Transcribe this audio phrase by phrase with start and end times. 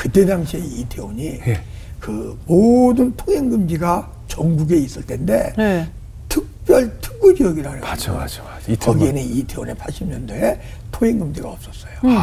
[0.00, 1.60] 그때 당시에 이태원이 예.
[1.98, 5.86] 그 모든 통행 금지가 전국에 있을 텐데 네.
[6.26, 7.84] 특별 특구 지역이라 그래요.
[7.84, 8.72] 맞아, 맞아, 맞아.
[8.72, 8.98] 이태원.
[8.98, 10.58] 거기에는 이태원에 80년도에
[10.90, 11.92] 통행 금지가 없었어요.
[12.04, 12.16] 음.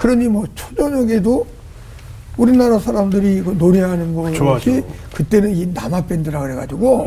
[0.00, 1.46] 그러니 뭐 초저녁에도
[2.38, 4.84] 우리나라 사람들이 그 노래하는 것이 좋아하죠.
[5.14, 7.06] 그때는 이 남아 밴드라 그래가지고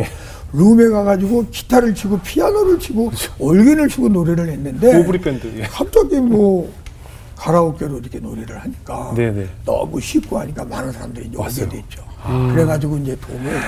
[0.54, 5.52] 룸에 가가지고 기타를 치고 피아노를 치고 올겐을 치고 노래를 했는데 오브리 밴드.
[5.58, 5.64] 예.
[5.64, 6.72] 갑자기 뭐
[7.36, 9.48] 가라오케로 이렇게 노래를 하니까 네네.
[9.66, 11.70] 너무 쉽고 하니까 많은 사람들이 이제 오게 왔어요.
[11.70, 12.04] 됐죠.
[12.54, 13.60] 그래가지고 이제 돈을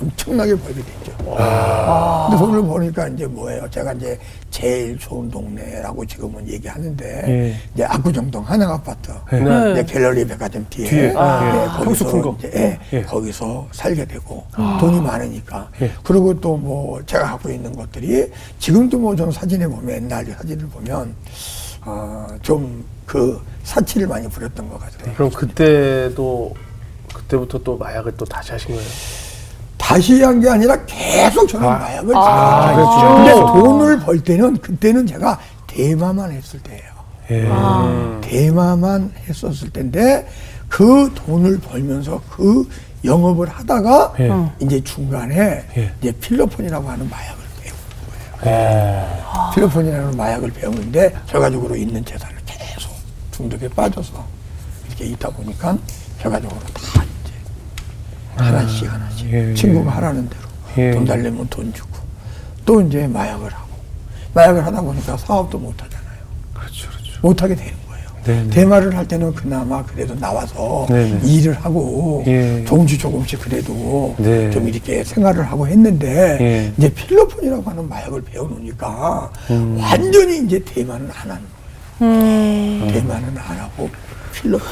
[0.00, 1.12] 엄청나게 벌게 됐죠.
[1.18, 3.68] 근데 돈을 버니까 이제 뭐예요?
[3.68, 4.18] 제가 이제
[4.50, 7.56] 제일 좋은 동네라고 지금은 얘기하는데 예.
[7.74, 9.72] 이제 압구정동 한양 아파트 네.
[9.72, 11.12] 이제 갤러리 백화점 뒤에, 뒤에.
[11.14, 11.84] 아, 예, 예.
[11.84, 12.34] 평수 큰 거.
[12.38, 13.02] 이제 예, 예.
[13.02, 14.46] 거기서 살게 되고
[14.80, 15.90] 돈이 많으니까 예.
[16.02, 21.14] 그리고 또 뭐 제가 갖고 있는 것들이 지금도 뭐좀 사진에 보면 옛날 사진을 보면
[21.84, 25.14] 어, 좀 그 사치를 많이 부렸던 것 같아요.
[25.14, 26.54] 그럼 그때도
[27.14, 28.88] 그때부터 또 마약을 또 다시 하신 거예요?
[29.78, 32.74] 다시 한 게 아니라 계속 저는 마약을 아.
[32.74, 33.14] 그랬죠.
[33.14, 36.82] 근데 돈을 벌 때는 그때는 제가 대마만 했을 때예요.
[37.30, 37.48] 예.
[37.50, 38.18] 아.
[38.22, 40.26] 대마만 했었을 때인데
[40.68, 42.68] 그 돈을 벌면서 그
[43.04, 44.28] 영업을 하다가 예.
[44.28, 44.52] 어.
[44.60, 45.92] 이제 중간에 예.
[46.00, 47.76] 이제 필로폰이라고 하는 마약을 배운
[48.42, 48.56] 거예요.
[48.56, 49.54] 예.
[49.54, 52.35] 필로폰이라는 마약을 배우는데 결과적으로 있는 재산을 계속
[53.36, 54.24] 중독에 빠져서
[54.88, 55.76] 이렇게 있다 보니까
[56.18, 57.32] 결과적으로 다 이제
[58.36, 59.94] 하나씩 하나씩 예, 친구가 예.
[59.94, 60.42] 하라는 대로
[60.78, 61.06] 예, 돈 예.
[61.06, 61.90] 달래면 돈 주고
[62.64, 63.68] 또 이제 마약을 하고
[64.32, 66.18] 마약을 하다 보니까 사업도 못 하잖아요.
[66.54, 67.20] 그렇죠, 그렇죠.
[67.20, 68.08] 못 하게 되는 거예요.
[68.24, 68.50] 네네.
[68.50, 71.20] 대마를 할 때는 그나마 그래도 나와서 네네.
[71.26, 72.64] 일을 하고 예.
[72.64, 74.50] 조금씩 조금씩 그래도 네.
[74.50, 76.72] 좀 이렇게 생활을 하고 했는데 예.
[76.78, 79.78] 이제 필로폰이라고 하는 마약을 배워놓으니까 음.
[79.78, 81.55] 완전히 이제 대마는 안 하는 거예요.
[82.00, 82.88] 음.
[82.92, 83.88] 대마는 안 하고
[84.34, 84.68] 필로폰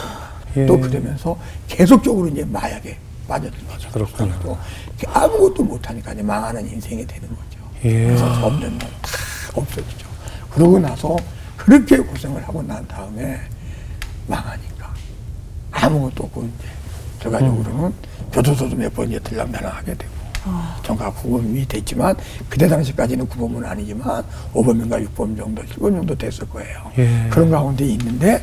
[0.56, 0.66] 예.
[0.66, 1.36] 또 그러면서
[1.66, 3.88] 계속적으로 이제 마약에 빠져든 거죠.
[3.90, 4.38] 그렇구나.
[4.40, 4.56] 또
[5.08, 7.58] 아무것도 못하니까 이제 망하는 인생이 되는 거죠.
[7.84, 8.04] 예.
[8.06, 8.86] 그래서 점점 다
[9.54, 10.06] 없어지죠.
[10.50, 11.16] 그러고 나서
[11.56, 13.40] 그렇게 고생을 하고 난 다음에
[14.26, 14.92] 망하니까
[15.72, 16.68] 아무것도 없고 이제
[17.20, 17.92] 결과적으로는
[18.32, 20.12] 교도소도 몇 번 이제 들락날락하게 되고
[20.82, 22.16] 전과 구범이 됐지만
[22.48, 26.92] 그때 당시까지는 구범은 아니지만 5범인가 6범 정도 7범 정도 됐을 거예요.
[26.98, 27.28] 예.
[27.30, 28.42] 그런 가운데 있는데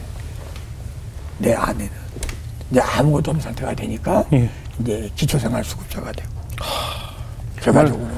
[1.38, 1.90] 내 아내는
[2.72, 4.50] 이제 아무것도 없는 상태가 되니까 예.
[4.80, 6.30] 이제 기초생활 수급자가 되고
[7.62, 8.16] 결과적으로는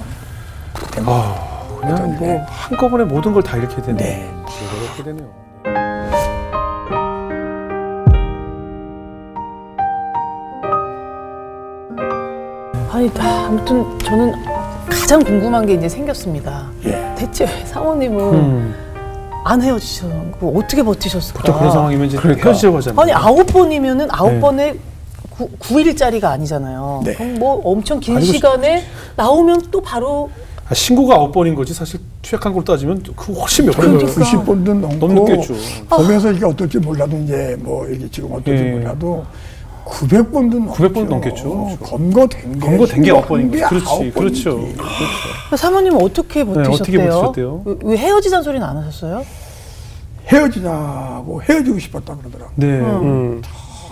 [0.91, 1.53] 된 거예요.
[1.81, 3.97] 그냥 뭐 한꺼번에 모든 걸다 잃게 되네요.
[3.97, 4.31] 네.
[4.45, 5.43] 그렇게 되네요.
[13.03, 14.31] 아니, 다 아무튼 저는
[14.90, 16.69] 가장 궁금한 게 이제 생겼습니다.
[16.86, 17.14] 예.
[17.18, 18.75] 대체 왜 사모님은 음.
[19.44, 21.42] 안 헤어지셨고 어떻게 버티셨을까?
[21.42, 22.50] 보통 그런 상황이면 이제 그러니까.
[22.50, 23.02] 헤어지려고 하잖아요.
[23.02, 24.40] 아니 아홉 번이면은 아홉 네.
[24.40, 24.75] 번에
[25.31, 27.02] 구, 9일짜리가 아니잖아요.
[27.03, 27.13] 네.
[27.16, 28.86] 그럼 뭐 엄청 긴 시간에
[29.18, 30.30] 나오면 또 바로
[30.69, 34.46] 아, 신고가 아홉 번인 거지 사실 취약한 걸로 따지면 그 훨씬 몇 번인 저는 거예요.
[34.46, 35.53] 90번도 넘고 넘겠죠.
[35.90, 38.72] 거기에서 이게 어떨지 몰라도 이제 뭐 이게 지금 어떨지 예.
[38.72, 39.25] 몰라도
[39.85, 40.73] 900번도 넘죠.
[40.73, 41.77] 900번 넘겠죠.
[41.81, 43.69] 검거된 게 검거된 게 아홉 번인 신고한 게 거죠.
[43.69, 44.57] 그렇지, 아홉 그렇죠.
[44.57, 44.77] 번이지.
[45.57, 46.63] 사모님은 어떻게 버티셨대요?
[46.63, 47.61] 네, 어떻게 버티셨대요?
[47.66, 49.25] 왜, 왜 헤어지자는 소리는 안 하셨어요?
[50.27, 52.51] 헤어지자고 헤어지고 싶었다 그러더라고.
[52.55, 52.67] 네.
[52.79, 53.41] 음.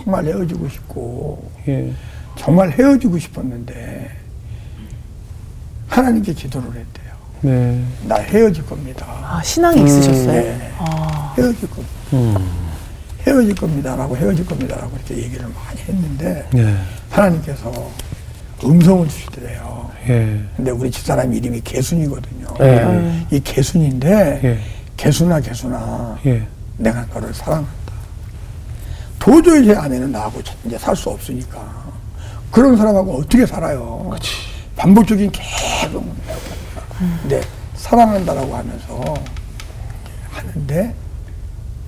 [0.02, 1.92] 정말 헤어지고 싶고 예.
[2.36, 4.10] 정말 헤어지고 싶었는데
[5.88, 7.12] 하나님께 기도를 했대요.
[7.42, 7.84] 네.
[8.08, 9.06] 나 헤어질 겁니다.
[9.22, 10.32] 아 신앙이 있으셨어요?
[10.32, 10.72] 네.
[10.78, 11.92] 아, 헤어질 겁니다.
[12.14, 12.71] 음.
[13.26, 16.76] 헤어질 겁니다라고 헤어질 겁니다라고 이렇게 얘기를 많이 했는데 네.
[17.10, 17.70] 하나님께서
[18.64, 19.90] 음성을 주시더래요.
[20.08, 20.40] 예.
[20.56, 22.46] 근데 우리 집사람 이름이 개순이거든요.
[22.58, 23.26] 네.
[23.30, 24.58] 이 개순인데 예.
[24.96, 26.46] 개순아 개순아 예.
[26.78, 27.70] 내가 너를 사랑한다.
[29.18, 31.60] 도저히 제 아내는 나하고 이제 살 수 없으니까
[32.50, 34.10] 그런 사람하고 어떻게 살아요?
[34.76, 36.04] 반복적인 계속
[37.22, 37.40] 근데
[37.76, 39.14] 사랑한다라고 하면서
[40.30, 40.94] 하는데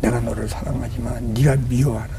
[0.04, 2.14] 내가 너를 사랑하지만 네가 미워하는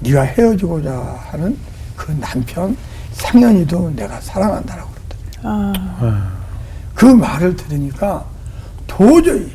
[0.00, 0.92] 네가 헤어지고자
[1.30, 1.56] 하는
[1.96, 2.76] 그 남편
[3.12, 5.40] 상현이도 내가 사랑한다라고 그러더래요.
[5.44, 6.32] 아,
[6.94, 8.24] 그 말을 들으니까
[8.88, 9.52] 도저히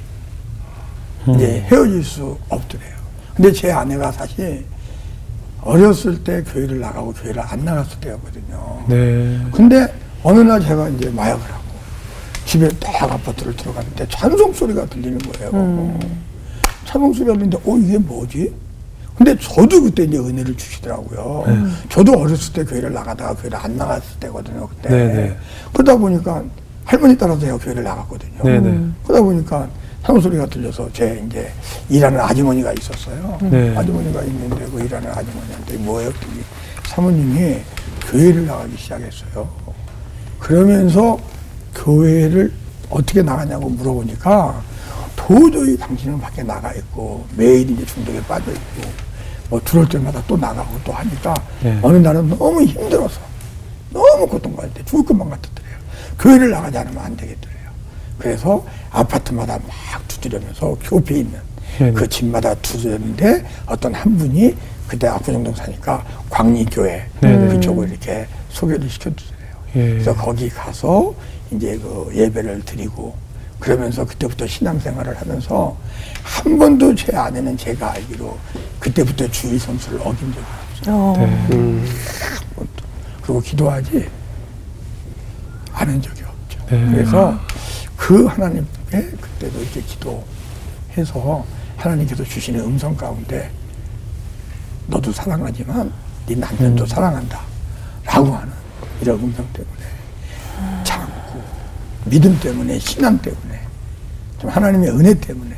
[1.27, 2.95] 이제 헤어질 수 없더래요.
[3.35, 4.65] 근데 제 아내가 사실
[5.61, 8.85] 어렸을 때 교회를 나가고 교회를 안 나갔을 때였거든요.
[8.87, 9.45] 네.
[9.51, 11.63] 근데 어느 날 제가 이제 마약을 하고
[12.45, 15.51] 집에 딱 아파트를 들어갔는데 찬송 소리가 들리는 거예요.
[15.51, 15.99] 찬
[16.93, 18.53] 들리는데 어 이게 뭐지?
[19.17, 21.43] 근데 저도 그때 이제 은혜를 주시더라고요.
[21.89, 24.67] 저도 어렸을 때 교회를 나가다가 교회를 안 나갔을 때거든요.
[24.69, 24.89] 그때.
[24.89, 25.37] 네, 네.
[25.73, 26.41] 그러다 보니까
[26.85, 28.43] 할머니 따라서 제가 교회를 나갔거든요.
[28.43, 28.79] 네, 네.
[29.03, 29.67] 그러다 보니까
[30.03, 31.51] 상소리가 들려서 제 이제
[31.89, 33.37] 일하는 아주머니가 있었어요.
[33.41, 33.75] 네.
[33.75, 36.11] 아주머니가 있는데 그 일하는 아주머니한테 뭐예요?
[36.87, 37.57] 사모님이
[38.09, 39.49] 교회를 나가기 시작했어요.
[40.39, 41.19] 그러면서
[41.75, 42.53] 교회를
[42.89, 44.63] 어떻게 나가냐고 물어보니까
[45.29, 48.89] 도저히 당신은 밖에 나가 있고 매일 이제 중독에 빠져 있고
[49.47, 51.77] 뭐 들어올 때마다 또 나가고 또 하니까 네.
[51.83, 53.21] 어느 날은 너무 힘들어서
[53.91, 55.77] 너무 고통받을 때 죽을 것만 같았더래요.
[56.17, 57.59] 교회를 나가지 않으면 안 되겠더래요.
[58.17, 61.39] 그래서 아파트마다 막 두드리면서 교회 있는
[61.77, 61.91] 네네.
[61.93, 64.55] 그 집마다 두드렸는데 어떤 한 분이
[64.87, 67.53] 그때 압구정동 사니까 광리교회 네네.
[67.53, 69.51] 그쪽을 이렇게 소개를 시켜주더래요.
[69.75, 69.89] 예.
[69.91, 71.13] 그래서 거기 가서
[71.51, 73.28] 이제 그 예배를 드리고
[73.59, 75.75] 그러면서 그때부터 신앙생활을 하면서
[76.23, 78.37] 한 번도 제 아내는 제가 알기로
[78.79, 80.45] 그때부터 주의 선수를 어긴 적이
[80.79, 80.95] 없어요.
[80.95, 81.13] 어.
[81.17, 81.25] 네.
[81.25, 82.71] 한 번도.
[83.21, 84.09] 그리고 기도하지
[85.73, 86.65] 않은 적이 없죠.
[86.69, 86.91] 네.
[86.91, 87.37] 그래서
[87.97, 91.45] 그 하나님께 그때도 이렇게 기도해서
[91.77, 93.51] 하나님께서 주시는 음성 가운데
[94.87, 95.91] 너도 사랑하지만
[96.25, 97.41] 네 남편도 사랑한다
[98.05, 98.51] 라고 하는
[99.01, 101.08] 이런 음성 때문에 참고
[102.05, 103.59] 믿음 때문에 신앙 때문에
[104.39, 105.55] 좀 하나님의 은혜 때문에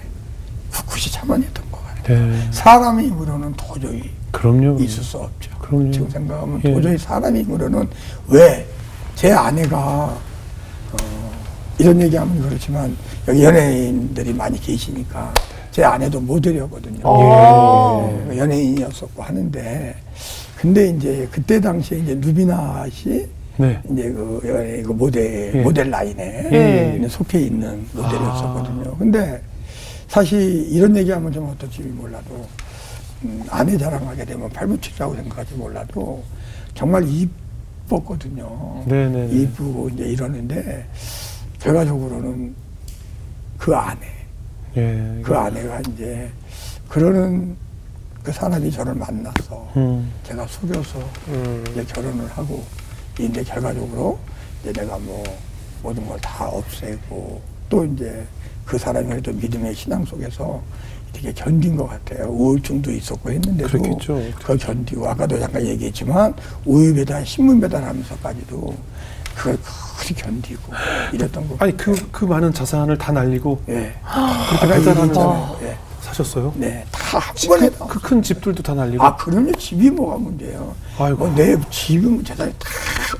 [0.85, 2.25] 굳이 참아냈던 것 같아요.
[2.27, 2.47] 네.
[2.51, 4.77] 사람의 힘으로는 도저히 그럼요.
[4.79, 5.51] 있을 수 없죠.
[5.59, 5.91] 그럼요.
[5.91, 6.73] 지금 생각하면 예.
[6.73, 7.87] 도저히 사람의 힘으로는
[8.27, 8.65] 왜
[9.15, 9.77] 제 아내가
[10.93, 11.31] 어,
[11.77, 12.95] 이런 얘기하면 그렇지만
[13.27, 15.31] 여기 연예인들이 많이 계시니까
[15.69, 17.01] 제 아내도 모델이었거든요.
[17.03, 18.27] 어.
[18.31, 19.95] 예, 연예인이었었고 하는데
[20.55, 23.81] 근데 이제 그때 당시에 이제 누비나 씨 네.
[23.91, 25.61] 이제 그 연예인 그 모델 예.
[25.61, 26.49] 모델 라인에
[27.01, 27.07] 예.
[27.07, 28.97] 속해 있는 모델이었었거든요.
[28.97, 29.41] 근데
[30.07, 32.45] 사실 이런 얘기하면 좀 어떨지 몰라도
[33.23, 36.23] 음, 아내 자랑하게 되면 팔불출이라고 생각하지 몰라도
[36.73, 38.83] 정말 이뻤거든요.
[38.87, 39.35] 네네네.
[39.35, 40.87] 이쁘고 이제 이러는데
[41.59, 42.55] 결과적으로는
[43.57, 44.07] 그 아내,
[44.75, 45.19] 예.
[45.21, 46.29] 그 아내가 이제
[46.89, 47.55] 그러는
[48.23, 50.11] 그 사람이 저를 만나서 음.
[50.23, 51.63] 제가 속여서 음.
[51.71, 52.63] 이제 결혼을 하고
[53.25, 54.17] 이제 결과적으로
[54.61, 55.23] 이제 내가 뭐
[55.83, 58.25] 모든 걸 다 없애고 또 이제
[58.65, 60.61] 그 사람이 그래도 믿음의 신앙 속에서
[61.13, 62.27] 이렇게 견딘 것 같아요.
[62.29, 64.21] 우울증도 있었고 했는데도 그렇겠죠.
[64.39, 66.33] 그걸 견디고 아까도 잠깐 얘기했지만
[66.65, 68.75] 우유 배달, 신문 배달하면서까지도
[69.35, 70.73] 그걸 그렇게 견디고
[71.13, 71.55] 이랬던 거.
[71.59, 73.93] 아니 그그 많은 자산을 다 날리고 예.
[74.49, 75.57] 그렇게 배달하면서 얘기했잖아요.
[75.63, 75.77] 예.
[76.15, 76.53] 사셨어요?
[76.57, 77.85] 네, 다 한 번에 다.
[77.85, 79.03] 그큰 집들도 다 날리고.
[79.03, 80.75] 아, 그러면 집이 뭐가 문제예요?
[80.99, 81.17] 아이고.
[81.25, 82.69] 뭐 내 집은 재산이 다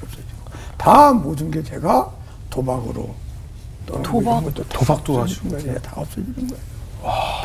[0.01, 0.21] 없어지고.
[0.77, 2.09] 다 모든 게 제가
[2.49, 3.13] 도박으로.
[4.03, 4.21] 도박?
[4.21, 5.79] 이런 것도 다 도박도 없어지는 거예요.
[5.79, 6.61] 다 없어지는 거예요.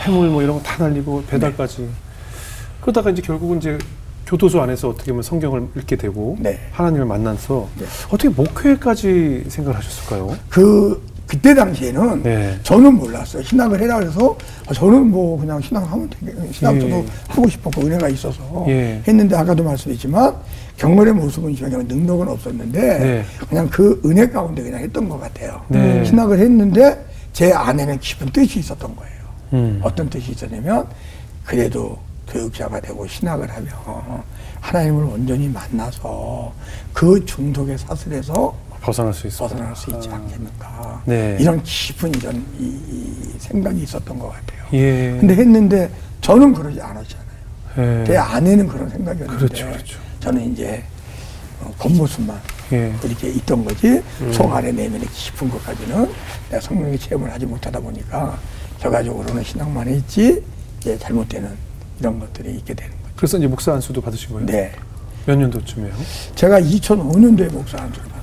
[0.02, 1.88] 폐물 뭐 이런 거 다 날리고 배달까지.
[2.81, 3.78] 그러다가 이제 결국은 이제
[4.26, 6.60] 교도소 안에서 어떻게 보면 성경을 읽게 되고 네.
[6.72, 7.87] 하나님을 만나서 네.
[8.08, 10.37] 어떻게 목회까지 생각을 하셨을까요?
[10.49, 12.58] 그, 그때 당시에는 네.
[12.62, 13.43] 저는 몰랐어요.
[13.43, 14.37] 신학을 해라 그래서
[14.69, 17.05] 아, 저는 뭐 그냥 신앙하면 되게, 신앙 저도 예.
[17.28, 19.02] 하고 싶었고 은혜가 있어서 예.
[19.06, 20.34] 했는데 아까도 말씀드렸지만
[20.76, 23.25] 경건의 모습은 전혀 능력은 없었는데 네.
[23.49, 25.62] 그냥 그 은혜 가운데 그냥 했던 것 같아요.
[25.69, 26.05] 네.
[26.05, 29.17] 신학을 했는데 제 안에는 깊은 뜻이 있었던 거예요.
[29.52, 29.81] 음.
[29.82, 30.87] 어떤 뜻이 있었냐면
[31.44, 33.69] 그래도 교육자가 되고 신학을 하면
[34.61, 36.52] 하나님을 온전히 만나서
[36.93, 38.55] 그 중독의 사슬에서
[38.86, 39.48] 벗어날 수 있어.
[39.48, 41.02] 벗어날 수 있지 않겠는가.
[41.06, 41.36] 네.
[41.40, 44.64] 이런 깊은 이런 이, 이 생각이 있었던 것 같아요.
[44.74, 45.16] 예.
[45.18, 45.90] 근데 했는데
[46.20, 47.26] 저는 그러지 않았잖아요.
[47.78, 48.04] 예.
[48.06, 49.98] 제 아내는 그런 생각이었는데 그렇죠, 그렇죠.
[50.20, 50.84] 저는 이제
[51.60, 52.40] 어, 겉모습만
[52.75, 52.94] 예.
[53.02, 54.32] 이렇게 있던 거지 음.
[54.32, 56.08] 속 안에 내면의 깊은 것까지는
[56.50, 58.38] 내가 성령의 체험을 하지 못하다 보니까
[58.78, 60.44] 결과적으로는 신앙만 했지
[60.80, 61.50] 이제 잘못되는
[61.99, 63.14] 이런 것들이 있게 되는 거죠.
[63.16, 64.46] 그래서 이제 목사 안수도 받으신 거예요?
[64.46, 64.72] 네.
[65.26, 65.92] 몇 년도쯤에요?
[66.37, 68.15] 제가 2005년도에 목사 안수를 받습니다.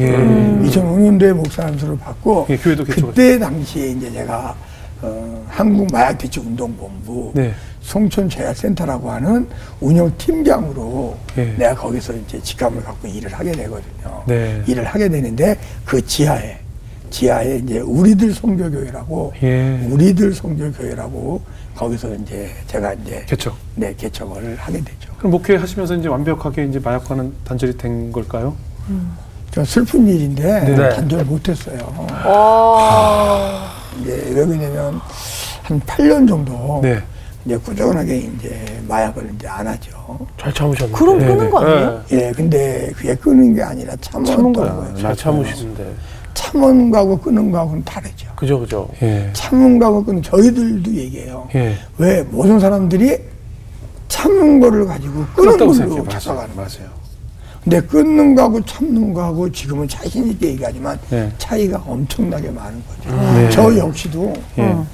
[0.00, 0.68] 예.
[0.68, 4.54] 2005년도에 목사 안수를 받고 예, 교회도 그때 당시에 이제 제가
[5.02, 7.54] 어, 한국 마약 대책 운동본부 네.
[7.80, 9.48] 송천 재활센터라고 하는
[9.80, 11.44] 운영 팀장으로 예.
[11.56, 14.22] 내가 거기서 이제 직함을 갖고 일을 하게 되거든요.
[14.26, 14.62] 네.
[14.66, 16.58] 일을 하게 되는데 그 지하에
[17.10, 19.86] 지하에 이제 우리들 성교교회라고 예.
[19.90, 21.40] 우리들 성교교회라고
[21.74, 23.56] 거기서 이제 제가 이제 개척.
[23.74, 25.10] 네 개척을 하게 되죠.
[25.18, 28.54] 그럼 목회 하시면서 이제 완벽하게 이제 마약과는 단절이 된 걸까요?
[29.50, 30.88] 저 슬픈 일인데 네.
[30.90, 31.78] 단절 못했어요.
[32.24, 33.70] 와.
[34.00, 35.00] 이제 왜 그러냐면
[35.62, 37.00] 한 8년 정도 네.
[37.44, 40.18] 이제 꾸준하게 이제 마약을 이제 안 하죠.
[40.38, 40.96] 잘 참으셨는데.
[40.98, 41.50] 그럼 네, 끄는 네.
[41.50, 42.02] 거 아니에요?
[42.12, 44.52] 예, 근데 그게 끄는 게 아니라 참은.
[44.52, 44.94] 거예요.
[45.00, 45.94] 잘 참으시는데.
[46.34, 48.28] 참은 거하고 끄는 거하고는 다르죠.
[48.36, 48.88] 그죠, 그죠.
[49.02, 49.30] 예.
[49.32, 51.48] 참은 거하고 끄는 저희들도 얘기해요.
[51.56, 51.76] 예.
[51.98, 53.18] 왜 모든 사람들이
[54.08, 56.08] 참는 거를 가지고 끄는 걸로 생각해요.
[56.08, 56.68] 착각하는 거예요.
[56.78, 56.99] 맞아요.
[57.70, 61.32] 근데 끊는 거하고 참는 거하고 지금은 자신 있게 얘기하지만 네.
[61.38, 63.16] 차이가 엄청나게 많은 거죠.
[63.16, 63.48] 네.
[63.50, 64.62] 저 역시도 예.
[64.62, 64.84] 어.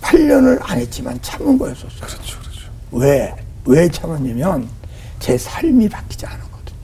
[0.00, 2.00] 8년을 안 했지만 참은 거였었어요.
[2.00, 2.68] 그렇죠, 그렇죠.
[2.90, 3.32] 왜?
[3.66, 4.66] 왜 참았냐면
[5.20, 6.78] 제 삶이 바뀌지 않았거든요.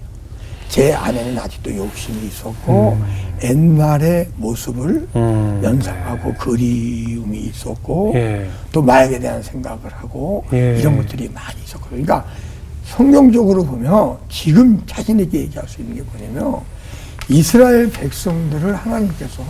[0.69, 2.97] 제 안에는 아직도 욕심이 있었고
[3.43, 8.49] 옛날의 모습을 음, 연상하고 그리움이 있었고 예.
[8.71, 10.79] 또 마약에 대한 생각을 하고 예.
[10.79, 12.05] 이런 것들이 많이 있었거든요.
[12.05, 12.25] 그러니까
[12.85, 16.61] 성경적으로 보면 지금 자신에게 얘기할 수 있는 게 뭐냐면
[17.29, 19.43] 이스라엘 백성들을 하나님께서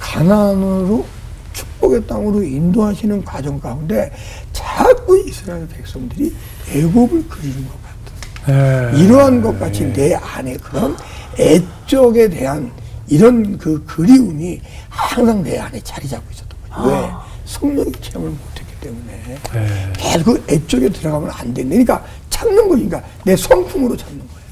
[0.00, 1.06] 가나안으로
[1.52, 4.12] 축복의 땅으로 인도하시는 과정 가운데
[4.52, 6.34] 자꾸 이스라엘 백성들이
[6.70, 8.92] 애굽을 그리는 것 같아요.
[8.92, 8.98] 예.
[8.98, 10.96] 이러한 것 같이 내 안에 그런
[11.38, 12.72] 애적에 대한
[13.06, 16.88] 이런 그 그리움이 항상 내 안에 자리 잡고 있었던 거죠.
[16.88, 17.10] 왜?
[17.44, 19.92] 성령의 체험을 못했기 때문에 예.
[19.96, 21.68] 계속 그 애적에 들어가면 안 된다.
[21.70, 24.44] 그러니까 참는 거니까 내 성품으로 참는 거예요.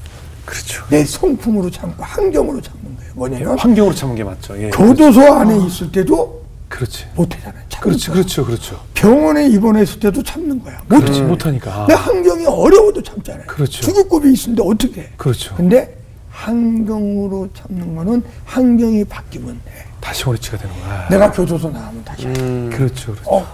[0.45, 0.83] 그렇죠.
[0.89, 3.11] 내 성품으로 참고 환경으로 참는 거예요.
[3.15, 4.57] 뭐냐면 환경으로 참은 게 맞죠.
[4.61, 4.69] 예.
[4.69, 7.05] 교도소 안에 있을 때도 그렇지.
[7.15, 7.61] 못하잖아요.
[7.69, 8.21] 참는 그렇지, 거예요.
[8.21, 8.79] 그렇죠, 그렇죠.
[8.93, 10.81] 병원에 입원했을 때도 참는 거야.
[10.87, 11.23] 그렇지, 못해.
[11.23, 11.85] 못하니까.
[11.87, 13.47] 내 환경이 어려워도 참잖아요.
[13.47, 13.91] 그렇죠.
[14.07, 15.09] 고비 있는데 어떻게 해?
[15.17, 15.53] 그렇죠.
[15.55, 15.95] 근데
[16.31, 19.71] 환경으로 참는 거는 환경이 바뀌면 돼.
[19.99, 21.07] 다시 원위치가 되는 거야.
[21.09, 22.33] 내가 교도소 나가면 다시 해.
[22.39, 22.69] 음.
[22.73, 23.29] 그렇죠, 그렇죠.
[23.29, 23.47] 어,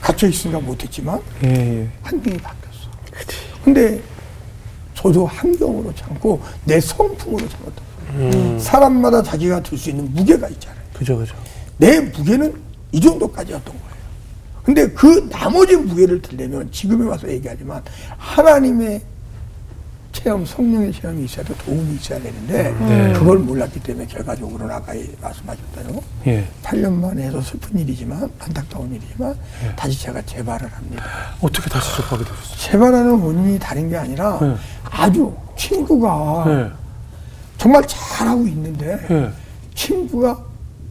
[0.00, 1.88] 갇혀 있으니까 못했지만 예, 예.
[2.02, 2.61] 환경이 바뀌었어.
[3.64, 4.00] 근데
[4.94, 7.74] 저도 환경으로 참고 내 성품으로 참았던
[8.30, 8.58] 거예요.
[8.58, 10.80] 사람마다 자기가 들 수 있는 무게가 있잖아요.
[10.92, 11.34] 그죠, 그죠.
[11.78, 12.54] 내 무게는
[12.92, 13.92] 이 정도까지였던 거예요.
[14.62, 17.82] 근데 그 나머지 무게를 들려면 지금에 와서 얘기하지만
[18.18, 19.00] 하나님의
[20.12, 23.12] 체험, 성령의 체험이 있어야 돼 도움이 있어야 되는데 네.
[23.14, 26.44] 그걸 몰랐기 때문에 결과적으로는 아까 말씀하셨대로 예.
[26.62, 29.34] 8년 만에 해서 슬픈 일이지만 안타까운 일이지만
[29.74, 31.04] 다시 제가 재발을 합니다.
[31.40, 32.56] 어떻게 다시 접하게 되셨어요?
[32.58, 34.54] 재발하는 원인이 다른 게 아니라 네.
[34.90, 36.70] 아주 친구가 예.
[37.56, 39.30] 정말 잘하고 있는데 예.
[39.74, 40.38] 친구가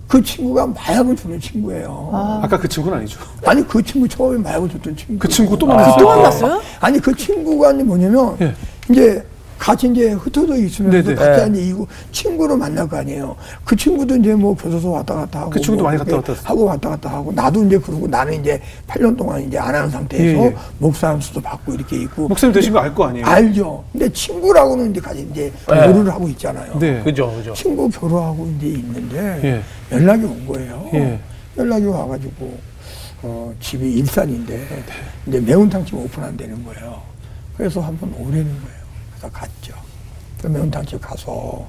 [0.08, 2.10] 그 친구가 마약을 주는 친구예요.
[2.44, 3.18] 아 까 그 친구는 아니죠.
[3.46, 5.20] 아니 그 친구 처음에 마약을 줬던 친구.
[5.20, 6.06] 그 친구 또또 만났어요.
[6.06, 6.62] 만났어요?
[6.82, 8.54] 아니 그 친구가 이제 뭐냐면 예.
[8.92, 9.24] 이제
[9.58, 11.14] 같이 이제 흩어져 있으면서 네네.
[11.16, 11.60] 같이 네.
[11.60, 13.36] 이제 이고 친구로 만날 거 아니에요.
[13.64, 16.38] 그 친구도 이제 뭐 교도소 왔다 갔다 하고 그 친구도 뭐 많이 갔다 했어요.
[16.44, 20.24] 하고 왔다 갔다 하고 나도 이제 그러고 나는 이제 8년 동안 이제 안 하는 상태에서
[20.42, 20.56] 예, 예.
[20.80, 23.24] 목사 함수도 받고 이렇게 있고 목사님 되신 거 알 거 아니에요?
[23.24, 23.84] 알죠.
[23.92, 25.88] 근데 친구라고는 이제 같이 이제 네.
[25.88, 26.80] 교류를 하고 있잖아요.
[26.80, 27.04] 네.
[27.04, 27.54] 그죠, 그죠.
[27.54, 29.96] 친구 교류하고 이제 있는데 예.
[29.96, 30.90] 연락이 온 거예요.
[30.96, 31.20] 예.
[31.56, 32.58] 연락이 와가지고
[33.22, 34.68] 어, 집이 일산인데
[35.28, 37.00] 이제 매운탕집 오픈한다는 거예요.
[37.56, 38.81] 그래서 한번 오라는 거예요.
[39.22, 39.74] 그래서 갔죠.
[40.42, 41.68] 그 매운탕집 가서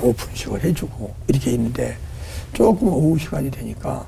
[0.00, 1.96] 오픈식을 해주고 이렇게 있는데
[2.54, 4.06] 조금 오후 시간이 되니까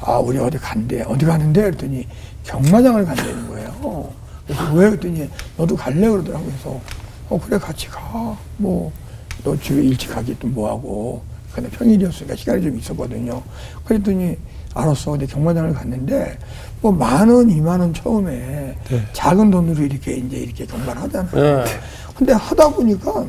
[0.00, 2.06] 아 우리 어디 간대 어디 가는데 그랬더니
[2.44, 4.12] 경마장을 간다는 거예요.
[4.46, 6.80] 그래서 왜 그랬더니 너도 갈래 그러더라고 그래서
[7.28, 8.90] 어 그래 같이 가 뭐
[9.44, 13.40] 너 집에 일찍 가기 또 뭐하고 근데 평일이었으니까 시간이 좀 있었거든요.
[13.84, 14.36] 그랬더니
[14.74, 15.12] 알았어.
[15.12, 16.36] 근데 경마장을 갔는데
[16.80, 19.06] 뭐 만 원, 이만 원 처음에 네.
[19.12, 21.64] 작은 돈으로 이렇게 이제 이렇게 경마를 하잖아요.
[21.64, 21.80] 네.
[22.16, 23.24] 근데 하다 보니까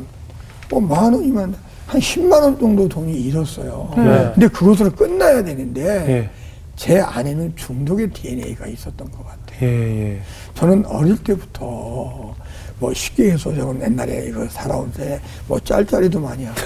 [0.69, 3.91] 뭐 만 원, 이만 원, 한 10만 원 정도 돈이 잃었어요.
[3.95, 4.31] 네.
[4.33, 6.29] 근데 그것으로 끝나야 되는데 예.
[6.75, 9.57] 제 안에는 중독의 DNA가 있었던 것 같아요.
[9.61, 9.67] 예,
[10.15, 10.21] 예.
[10.53, 12.35] 저는 어릴 때부터
[12.79, 16.61] 뭐 쉽게 해서 저는 옛날에 이거 살아온 때뭐 짤짤이도 많이 하고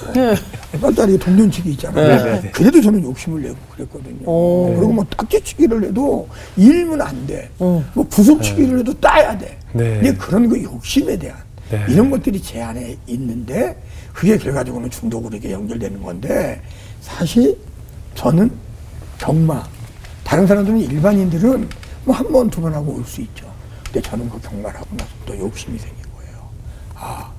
[0.82, 2.24] 짤짤이 동전치기 있잖아요.
[2.26, 2.52] 네, 네, 네.
[2.52, 4.28] 그래도 저는 욕심을 내고 그랬거든요.
[4.30, 4.74] 오.
[4.76, 7.50] 그리고 뭐 딱지치기를 해도 일면 안 돼.
[7.58, 9.58] 뭐 부속치기를 해도 따야 돼.
[9.74, 10.02] 네.
[10.02, 11.38] 근데 그런 거 욕심에 대한
[11.72, 11.86] 네.
[11.90, 13.82] 이런 것들이 제 안에 있는데
[14.14, 16.62] 그게 결과적으로는 중독으로 이렇게 연결되는 건데
[17.00, 17.58] 사실
[18.16, 18.52] 저는
[19.18, 19.64] 경마
[20.24, 21.70] 다른 사람들은 일반인들은
[22.06, 23.50] 뭐 한 번 두 번 하고 올 수 있죠.
[23.86, 26.50] 근데 저는 그 경마를 하고 나서 또 욕심이 생긴 거예요.
[26.96, 27.32] 아,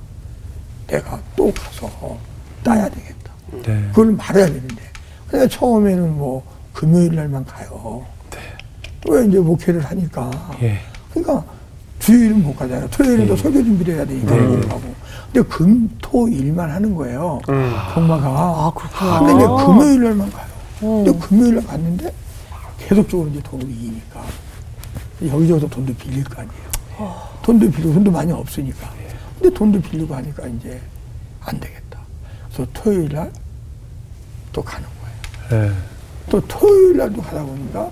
[0.87, 2.19] 내가 또 가서
[2.63, 3.33] 따야 되겠다.
[3.65, 3.89] 네.
[3.89, 4.83] 그걸 말해야 되는데.
[5.29, 8.07] 근데 처음에는 뭐 금요일 날만 가요.
[9.09, 10.31] 왜 이제 목회를 하니까.
[10.63, 10.79] 예.
[11.13, 11.45] 그러니까
[12.03, 12.89] 주일은 못 가잖아요.
[12.91, 14.41] 토요일에도 설교 준비를 해야 되니까 네.
[14.41, 14.83] 못 가고.
[15.33, 17.41] 근데 금, 토, 일만 하는 거예요.
[17.95, 18.27] 경마가.
[18.29, 19.19] 아, 그렇구나.
[19.21, 20.47] 근데 이제 금요일 날만 가요.
[20.81, 22.13] 근데 금요일 날 갔는데
[22.79, 24.21] 계속적으로 이제 돈을 이니까
[25.25, 27.13] 여기저기서 돈도 빌릴 거 아니에요.
[27.43, 28.91] 돈도 빌리고 돈도 많이 없으니까.
[29.39, 30.81] 근데 돈도 빌리고 하니까 이제
[31.41, 31.99] 안 되겠다.
[32.53, 33.31] 그래서 토요일 날
[34.53, 34.87] 또 가는
[35.51, 35.65] 거예요.
[35.67, 35.73] 예.
[36.29, 37.91] 또 토요일 날도 가다 보니까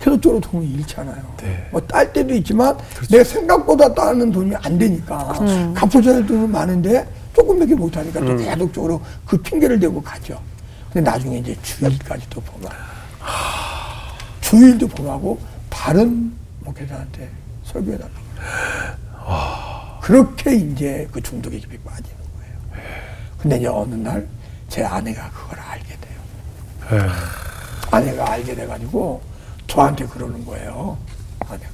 [0.00, 1.22] 계속적으로 돈을 잃잖아요.
[1.38, 1.68] 네.
[1.72, 2.76] 뭐딸 때도 있지만
[3.10, 5.32] 내 생각보다 따는 돈이 안 되니까
[5.74, 10.40] 갚아줘야 할 돈은 많은데 조금밖에 못 하니까 또 계속적으로 그 핑계를 대고 가죠.
[10.92, 12.74] 근데 나중에 이제 주일까지도 범하고
[14.40, 15.38] 주일도 범하고
[15.68, 17.28] 다른 목회자한테
[17.64, 19.98] 설교해달라고 그래요.
[20.00, 22.82] 그렇게 이제 그 중독의 깊이 빠지는 거예요.
[23.38, 24.26] 근데 이제 어느 날
[24.68, 26.20] 제 아내가 그걸 알게 돼요.
[26.92, 27.08] 예.
[27.90, 29.22] 아내가 알게 돼가지고
[29.68, 30.98] 저한테 그러는 거예요.
[31.40, 31.68] 아내가.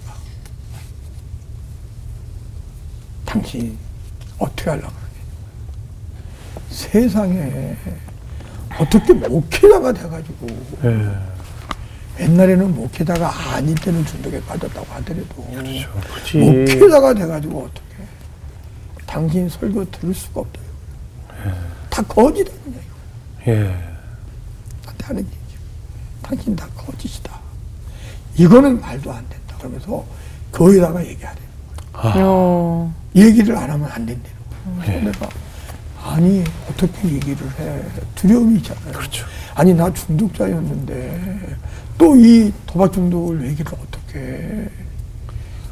[3.25, 3.79] 당신
[4.39, 6.69] 어떻게 하려고 그러냐.
[6.71, 7.77] 세상에
[8.79, 10.47] 어떻게 목회자가 돼가지고
[10.85, 12.25] 예.
[12.25, 15.47] 옛날에는 목회자가 아닌 때는 중독에 빠졌다고 하더라도
[16.09, 16.39] 그렇지.
[16.39, 18.05] 목회자가 돼가지고 어떻게
[19.07, 20.65] 당신 설교 들을 수가 없대요.
[21.91, 23.53] 다 거짓 아니냐 이거.
[23.53, 23.63] 예.
[24.85, 25.59] 나한테 하는 얘기죠.
[26.23, 27.44] 당신 다 거짓이다.
[28.37, 29.57] 이거는 말도 안 된다.
[29.59, 30.05] 그러면서
[30.53, 31.39] 교회다가 얘기하래.
[31.95, 32.93] 어.
[33.15, 34.81] 얘기를 안 하면 안 된다는 거예요.
[34.81, 35.29] 그래서 내가
[36.03, 37.83] 아니 어떻게 얘기를 해
[38.15, 38.93] 두려움이 있잖아요.
[38.93, 39.25] 그렇죠.
[39.55, 41.57] 아니 나 중독자였는데
[41.97, 44.69] 또 이 도박 중독을 얘기를 어떻게 해.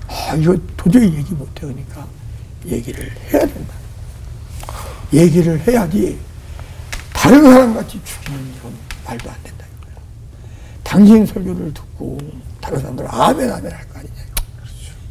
[0.08, 2.06] 아 이거 도저히 얘기 못해 그러니까
[2.66, 3.74] 얘기를 해야 된다.
[5.12, 6.18] 얘기를 해야지
[7.12, 8.72] 다른 사람 같이 죽이는 이건
[9.04, 9.61] 말도 안 된다.
[10.92, 12.18] 당신 설교를 듣고
[12.60, 14.42] 다른 사람들 아멘 아멘 할 거 아니냐 이거.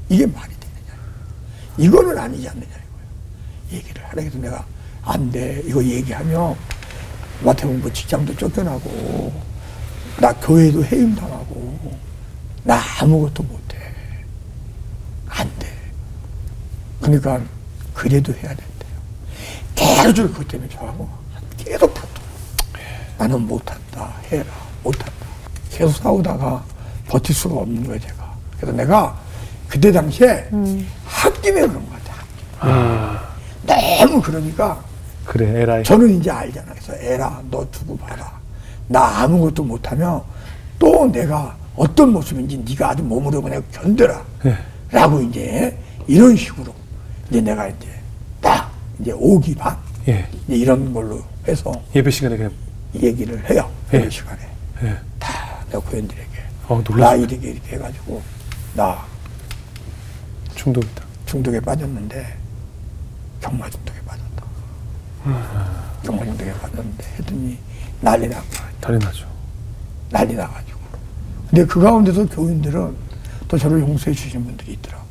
[0.09, 1.00] 이게 말이 되느냐
[1.79, 2.81] 이거는 아니지 않느냐 이거예요.
[3.71, 4.63] 얘기를 하라 해서 내가
[5.03, 5.63] 안 돼.
[5.65, 6.55] 이거 얘기하면
[7.43, 9.33] 마태면 뭐 직장도 쫓겨나고
[10.19, 11.97] 나 교회도 해임당하고
[12.63, 13.77] 나 아무것도 못해.
[15.29, 15.67] 안 돼.
[17.01, 17.41] 그러니까
[17.95, 19.01] 그래도 해야 된대요.
[19.73, 21.09] 계속 그것 때문에 저하고
[21.57, 21.91] 계속.
[23.17, 24.13] 나는 못한다.
[24.31, 24.45] 해라.
[24.83, 25.11] 못한다.
[25.71, 26.63] 계속 싸우다가
[27.07, 28.33] 버틸 수가 없는 거예요, 제가.
[28.57, 29.19] 그래서 내가
[29.67, 31.89] 그때 당시에 홧김에 그런 것
[32.59, 33.21] 같아.
[33.65, 34.81] 너무 그러니까
[35.25, 35.83] 그래, 에라이.
[35.83, 36.71] 저는 이제 알잖아.
[36.73, 38.31] 그래서 에라, 너 두고 봐라.
[38.87, 40.21] 나 아무것도 못하면
[40.77, 44.21] 또 내가 어떤 모습인지 네가 아주 몸으로 그냥 견뎌라.
[44.45, 44.57] 예.
[44.91, 46.73] 라고 이제 이런 식으로
[47.29, 47.87] 이제 내가 이제
[48.41, 50.27] 딱 이제 오기 반 예.
[50.47, 52.51] 이제 이런 걸로 해서 예배 시간에 그냥,
[53.01, 53.69] 얘기를 해요.
[53.93, 54.01] 예.
[54.01, 54.39] 그 시간에
[54.83, 54.97] 예.
[55.71, 57.15] 다 내가 고현들에게 어, 나.
[57.15, 58.21] 이렇게 이렇게 해가지고
[58.75, 59.05] 나
[60.55, 61.03] 중독이다.
[61.25, 62.37] 중독에 빠졌는데
[63.41, 64.45] 경마 중독에 빠졌다.
[66.03, 67.57] 경마 중독에 빠졌는데 했더니
[68.01, 68.69] 난리 난 거야.
[68.81, 69.25] 달이 나죠.
[70.10, 70.79] 난리 나가지고.
[71.49, 72.95] 근데 그 가운데서 교인들은
[73.47, 75.03] 또 저를 용서해 주신 분들이 있더라고.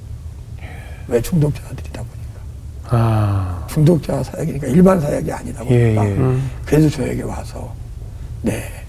[1.08, 2.96] 왜 중독자들이다 보니까.
[2.96, 5.74] 아, 중독자 사역이니까 일반 사역이 아니다 보니까.
[5.74, 6.38] 예, 예.
[6.64, 7.74] 그래서 저에게 와서,
[8.42, 8.79] 네.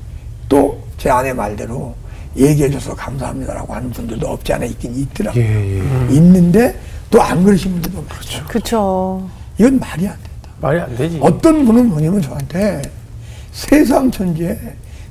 [1.01, 1.95] 또제 아내 말대로
[2.37, 5.39] 얘기해줘서 감사합니다라고 하는 분들도 없지 않아 있긴 있더라고.
[5.39, 6.13] 예, 예.
[6.13, 8.45] 있는데 또 안 그러신 분들도 많죠.
[8.47, 9.29] 그쵸.
[9.57, 10.49] 이건 말이 안 된다.
[10.61, 11.19] 말이 안 되지.
[11.21, 12.81] 어떤 분은 뭐냐면 저한테
[13.51, 14.57] 세상 천지에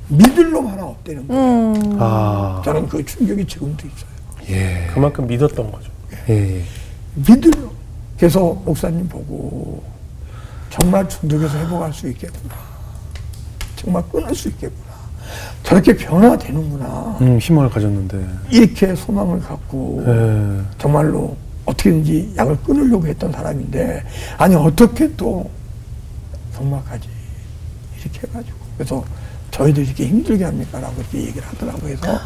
[0.07, 1.41] 믿을 놈 하나 없다는 거예요.
[1.73, 1.97] 음.
[1.99, 4.09] 아, 저는 그 충격이 지금도 있어요.
[4.49, 4.87] 예.
[4.93, 5.91] 그만큼 믿었던 거죠.
[6.29, 6.63] 예, 예.
[7.15, 7.69] 믿을 놈.
[8.17, 9.83] 그래서 목사님 보고
[10.69, 12.55] 정말 중독에서 회복할 수 있겠구나.
[13.75, 14.90] 정말 끊을 수 있겠구나.
[15.63, 17.17] 저렇게 변화되는구나.
[17.21, 18.25] 음, 희망을 가졌는데.
[18.49, 20.61] 이렇게 소망을 갖고 예.
[20.77, 24.03] 정말로 어떻게든지 약을 끊으려고 했던 사람인데
[24.37, 25.49] 아니 어떻게 또
[26.55, 27.07] 정말까지
[28.01, 29.03] 이렇게 해가지고 그래서
[29.51, 31.95] 저희들 이렇게 힘들게 합니까라고 이렇게 얘기를 하더라고요.
[31.99, 32.19] 그래서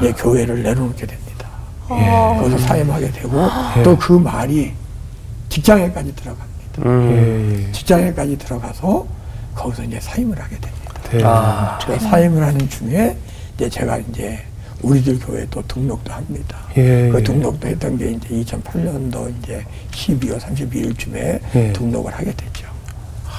[0.00, 1.48] 이제 교회를 내려놓게 됩니다.
[1.88, 3.48] 거기서 사임하게 되고
[3.82, 4.72] 또그 말이
[5.48, 6.82] 직장에까지 들어갑니다.
[6.84, 7.10] 음.
[7.10, 7.72] 예, 예.
[7.72, 9.06] 직장에까지 들어가서
[9.54, 10.83] 거기서 이제 사임을 하게 됩니다.
[11.18, 11.78] 대 아.
[11.84, 13.16] 그 사임을 하는 중에
[13.54, 14.38] 이제 제가 이제
[14.82, 16.58] 우리들 교회에 또 등록도 합니다.
[16.76, 17.22] 예, 그 예.
[17.22, 21.72] 등록도 했던 게 이제 2008년도 이제 12월 32일쯤에 예.
[21.72, 22.68] 등록을 하게 됐죠.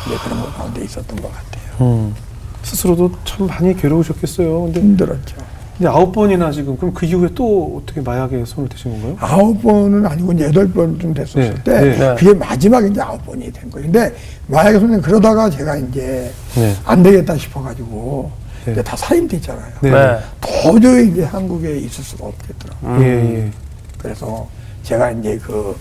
[0.07, 1.63] 이제 그런 거 가운데 있었던 것 같아요.
[1.81, 2.15] 음.
[2.63, 4.63] 스스로도 참 많이 괴로우셨겠어요.
[4.63, 5.35] 근데 힘들었죠.
[5.79, 9.17] 이제 아홉 번이나 지금 그럼 그 이후에 또 어떻게 마약에 손을 대신 건가요?
[9.19, 11.97] 아홉 번은 아니고 이제 여덟 번쯤 됐었을 네, 때 네.
[11.97, 12.15] 네.
[12.15, 13.91] 그게 마지막 이제 아홉 번이 된 거예요.
[13.91, 14.15] 근데
[14.47, 16.75] 마약에 손님 그러다가 제가 이제 네.
[16.85, 18.31] 안 되겠다 싶어가지고
[18.65, 18.71] 네.
[18.71, 19.73] 이제 다 사임됐잖아요.
[19.81, 19.91] 네.
[19.91, 20.19] 네.
[20.39, 23.03] 도저히 이제 한국에 있을 수가 없겠더라고요.
[23.03, 23.51] 예, 예.
[23.97, 24.47] 그래서
[24.83, 25.75] 제가 이제 그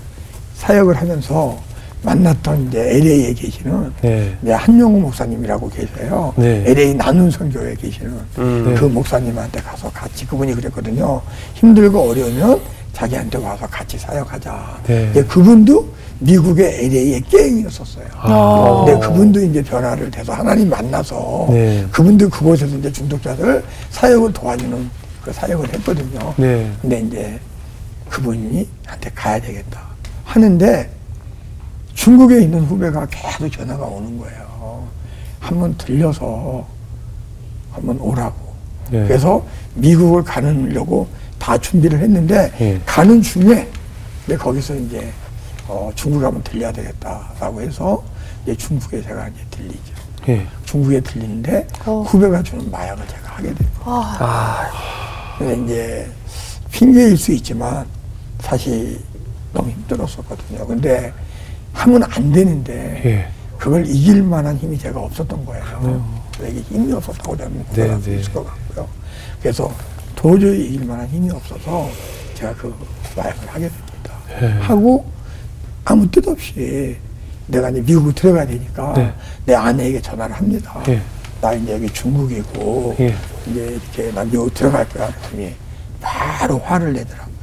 [0.54, 1.56] 사역을 하면서
[2.04, 4.36] 만났던 이제 LA에 계시는 네.
[4.42, 6.32] 이제 한용우 목사님이라고 계세요.
[6.36, 6.62] 네.
[6.66, 8.74] LA 나눔 선 교회에 계시는 음.
[8.78, 11.20] 그 목사님한테 가서 같이 그분이 그랬거든요.
[11.54, 12.60] 힘들고 어려우면
[12.92, 14.80] 자기한테 와서 같이 사역하자.
[14.86, 15.10] 네.
[15.12, 15.88] 근데 그분도
[16.20, 18.06] 미국의 LA의 깽이었었어요.
[18.16, 18.84] 아.
[18.86, 21.84] 근데 그분도 이제 변화를 돼서 하나님 만나서 네.
[21.90, 24.90] 그분도 그곳에서 이제 중독자들 사역을 도와주는
[25.24, 26.34] 그 사역을 했거든요.
[26.36, 26.70] 네.
[26.80, 27.40] 근데 이제
[28.10, 29.80] 그분이 한테 가야 되겠다
[30.24, 30.93] 하는데
[31.94, 34.86] 중국에 있는 후배가 계속 전화가 오는 거예요.
[35.40, 36.66] 한번 들려서
[37.72, 38.54] 한번 오라고.
[38.90, 39.06] 네.
[39.06, 41.06] 그래서 미국을 가려고
[41.38, 42.80] 다 준비를 했는데 예.
[42.86, 43.68] 가는 중에
[44.24, 45.12] 이제 거기서 이제
[45.66, 48.02] 어, 중국에 한번 들려야 되겠다라고 해서
[48.42, 49.94] 이제 중국에 제가 이제 들리죠.
[50.28, 50.46] 예.
[50.64, 52.02] 중국에 들리는데 어.
[52.06, 54.00] 후배가 주는 마약을 제가 하게 된 거예요.
[54.18, 54.70] 아,
[55.38, 56.10] 근데 이제
[56.70, 57.86] 핑계일 수 있지만
[58.40, 59.00] 사실
[59.52, 60.66] 너무 힘들었었거든요.
[60.66, 61.12] 근데
[61.74, 63.28] 하면 안 되는데 예.
[63.58, 66.24] 그걸 이길 만한 힘이 제가 없었던 거예요.
[66.42, 68.16] 이게 힘이 없었다고 저는 네, 구별할 수 네.
[68.16, 68.88] 있을 것 같고요.
[69.40, 69.72] 그래서
[70.14, 71.88] 도저히 이길 만한 힘이 없어서
[72.34, 72.74] 제가 그
[73.16, 74.14] 마약을 하게 됩니다.
[74.40, 74.46] 예.
[74.60, 75.04] 하고
[75.84, 76.96] 아무 뜻 없이
[77.46, 79.14] 내가 이제 미국 들어가야 되니까 네.
[79.44, 80.82] 내 아내에게 전화를 합니다.
[80.88, 81.00] 예.
[81.40, 83.14] 나 이제 여기 중국이고 예.
[83.50, 85.54] 이제 이렇게 나 미국 들어갈 거야 그랬더니
[86.00, 87.34] 바로 화를 내더라고요.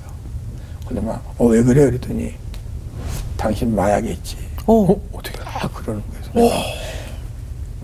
[0.88, 1.86] 근데 막, 어, 왜 그래?
[1.86, 2.34] 그랬더니
[3.42, 4.38] 당신 마약했지.
[4.68, 4.74] 어.
[4.92, 5.40] 어, 어떻게?
[5.44, 6.50] 아, 그러는 거예요.
[6.50, 6.64] 내가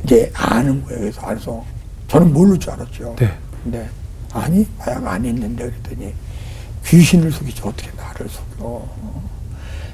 [0.04, 1.00] 이제 아는 거예요.
[1.00, 1.66] 그래서 알아서
[2.08, 3.16] 저는 모를 줄 알았죠.
[3.18, 3.36] 네.
[3.64, 3.90] 근데
[4.34, 6.14] 아니 마약 안 했는데 그랬더니
[6.86, 8.88] 귀신을 속이지 어떻게 나를 속여.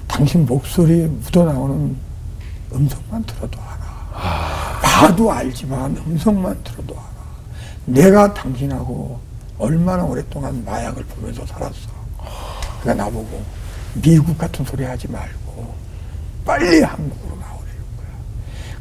[0.08, 1.95] 당신 목소리에 묻어나오는
[2.73, 4.82] 음성만 들어도 알아.
[4.82, 7.08] 봐도 알지만 음성만 들어도 알아.
[7.86, 9.17] 내가 당신하고
[9.58, 11.89] 얼마나 오랫동안 마약을 보면서 살았어.
[12.82, 13.41] 그러니까 나보고
[13.95, 15.42] 미국 같은 소리 하지 말고
[16.46, 18.08] 빨리 한국으로 나오라는 거야.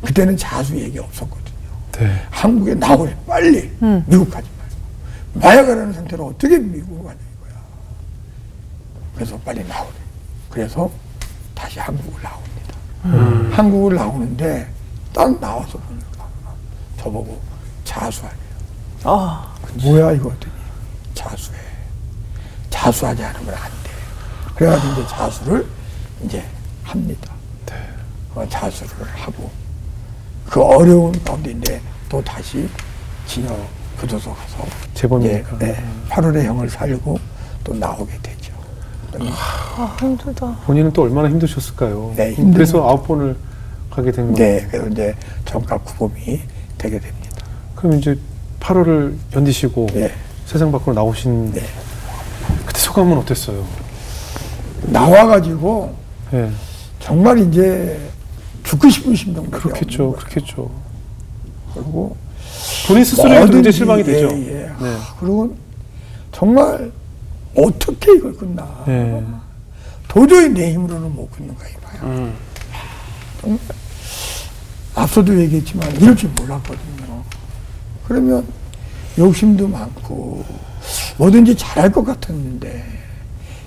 [0.02, 1.52] 그때는 자수 얘기 없었거든요.
[1.92, 2.26] 네.
[2.30, 3.70] 한국에 나오래 빨리
[4.06, 7.60] 미국 가지 말고 마약을 하는 상태로 어떻게 미국으로 가냐 이거야.
[9.14, 9.92] 그래서 빨리 나오래.
[10.50, 10.90] 그래서
[11.54, 13.56] 다시 한국을 나옵니다.
[13.56, 14.68] 한국을 나오는데
[15.12, 16.26] 딱 나와서 보니까
[16.98, 17.40] 저보고
[17.84, 18.38] 자수하래요.
[19.04, 19.54] 아.
[19.82, 20.52] 뭐야 이거 했더니
[21.14, 21.58] 자수해.
[22.70, 23.90] 자수하지 않으면 안 돼.
[24.54, 25.66] 그래가지고 이제 자수를
[26.24, 26.44] 이제
[26.82, 27.32] 합니다.
[28.34, 29.50] 어, 자수를 하고
[30.48, 32.68] 그 어려운 가운데인데 또 다시
[33.26, 33.54] 진여
[34.00, 34.64] 교도소 가서
[34.94, 35.56] 재범이니까.
[35.56, 37.18] 이제, 네, 8월에 형을 살고
[37.64, 38.52] 또 나오게 되죠.
[39.76, 40.56] 아, 힘들다.
[40.64, 42.14] 본인은 또 얼마나 힘드셨을까요?
[42.16, 43.36] 네, 그래서 아홉 번을
[43.90, 44.60] 가게 된 거예요.
[44.60, 45.14] 네, 그래서 이제
[45.44, 46.40] 정각 구범이
[46.78, 47.30] 되게 됩니다.
[47.76, 48.18] 그럼 이제
[48.60, 50.12] 8월을 견디시고 네.
[50.46, 51.62] 세상 밖으로 나오신 네.
[52.64, 53.64] 그때 소감은 어땠어요?
[54.82, 55.94] 나와가지고
[56.32, 56.50] 예.
[57.02, 58.00] 정말 이제
[58.62, 60.12] 죽고 싶은 심정도 그렇겠죠.
[60.12, 60.70] 그렇겠죠.
[61.74, 62.16] 그리고
[62.86, 64.28] 본인 스스로에도 굉장히 실망이 되죠.
[64.28, 64.66] 예, 예.
[64.80, 64.96] 네.
[65.18, 65.56] 그리고
[66.30, 66.92] 정말
[67.56, 68.84] 어떻게 이걸 끝나?
[68.88, 69.22] 예.
[70.06, 72.02] 도저히 내 힘으로는 못 끊는 거야, 이봐요.
[72.10, 72.34] 음.
[73.40, 73.58] 정말
[74.94, 77.22] 앞서도 얘기했지만 이럴 줄 몰랐거든요.
[78.06, 78.46] 그러면
[79.18, 80.44] 욕심도 많고
[81.16, 82.84] 뭐든지 잘할 것 같았는데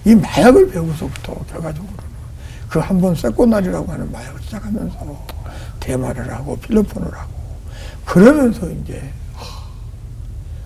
[0.05, 2.04] 이 마약을 배우고서부터 결과적으로는
[2.69, 5.25] 그 한번 쇠꼬날이라고 하는 마약을 시작하면서
[5.79, 7.31] 대마를 하고 필로폰을 하고
[8.05, 9.45] 그러면서 이제 하,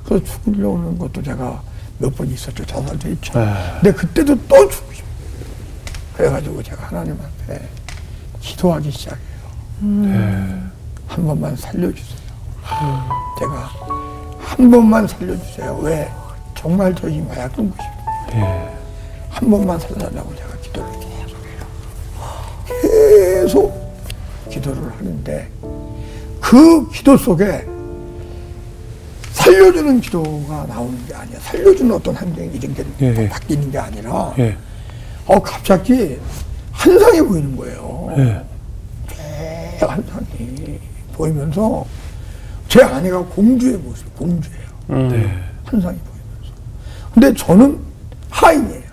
[0.06, 1.62] 그래서 죽으려는 것도 제가
[2.00, 2.66] 몇 번 있었죠.
[2.66, 3.38] 자살도 했죠.
[3.38, 3.54] 네.
[3.82, 5.10] 근데 그때도 또 죽고 싶어요.
[6.16, 7.70] 그래가지고 제가 하나님한테
[8.40, 9.20] 기도하기 시작해요.
[9.82, 10.62] 네.
[11.08, 12.20] 한 번만 살려주세요.
[13.40, 13.70] 제가
[14.40, 15.78] 한 번만 살려주세요.
[15.82, 16.10] 왜?
[16.56, 18.42] 정말 저이 마약 끊고 싶어요.
[18.42, 18.78] 예.
[19.30, 21.09] 한 번만 살려달라고 제가 기도를 해요.
[23.50, 23.74] 계속
[24.52, 25.50] 기도를 하는데
[26.40, 27.66] 그 기도 속에
[29.32, 31.40] 살려주는 기도가 나오는 게 아니야.
[31.40, 33.30] 살려주는 어떤 행동이 이런 게 예, 예.
[33.30, 34.56] 바뀌는 게 아니라 예.
[35.26, 36.20] 어 갑자기
[36.72, 38.14] 한상이 보이는 거예요.
[38.18, 38.46] 예.
[39.80, 40.80] 새 한상이
[41.14, 41.86] 보이면서
[42.68, 45.10] 제 아내가 공주의 모습, 공주예요.
[45.10, 45.28] 네.
[45.66, 46.54] 한상이 보이면서.
[47.16, 47.80] 근데 저는
[48.30, 48.84] 하인이에요.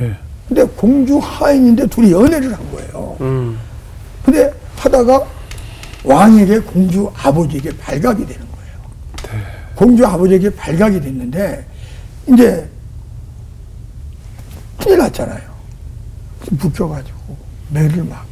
[0.00, 0.16] 예.
[0.48, 3.16] 근데 공주 하인인데 둘이 연애를 한 거예요.
[3.20, 3.58] 음.
[4.24, 5.26] 근데 하다가
[6.04, 9.44] 왕에게 공주 아버지에게 발각이 되는 거예요.
[9.74, 11.66] 공주 아버지에게 발각이 됐는데
[12.32, 12.68] 이제
[14.78, 15.54] 큰일 났잖아요.
[16.50, 17.36] 묶여가지고
[17.70, 18.28] 매를 맞고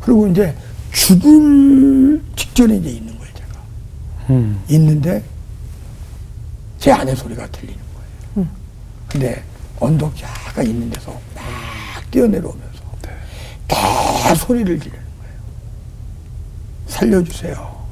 [0.00, 0.54] 그리고 이제
[0.92, 3.60] 죽을 직전에 이제 있는 거예요, 제가.
[4.30, 4.62] 음.
[4.68, 5.22] 있는데
[6.78, 7.78] 제 아내 소리가 들리는
[8.34, 8.48] 거예요.
[9.08, 9.42] 근데
[9.78, 11.44] 언덕 약간 있는 데서 막
[12.10, 12.71] 뛰어내려오면서
[13.74, 15.34] 다 소리를 지르는 거예요.
[16.86, 17.82] 살려주세요.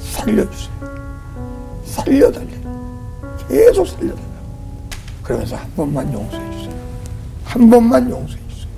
[0.00, 0.74] 살려주세요.
[1.84, 3.18] 살려달래요.
[3.48, 4.34] 계속 살려달라고.
[5.22, 6.74] 그러면서 한 번만 용서해 주세요.
[7.44, 8.68] 한 번만 용서해 주세요.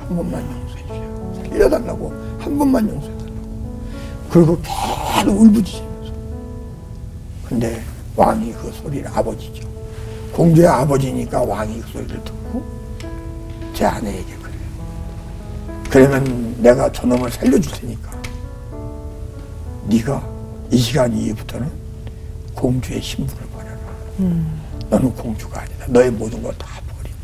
[0.00, 1.34] 한 번만 용서해 주세요.
[1.48, 3.90] 살려달라고 한 번만 용서해 달라고.
[4.30, 6.12] 그리고 계속 울부짖으면서.
[7.48, 7.82] 근데
[8.16, 9.66] 왕이 그 소리를 아버지죠.
[10.32, 12.62] 공주의 아버지니까 왕이 그 소리를 듣고
[13.74, 14.35] 제 아내에게
[15.90, 18.10] 그러면 내가 저놈을 살려줄 테니까
[19.88, 20.28] 네가
[20.70, 21.70] 이 시간 이후부터는
[22.54, 23.76] 공주의 신분을 버려라.
[24.90, 25.86] 너는 공주가 아니다.
[25.88, 27.16] 너의 모든 걸 다 버리고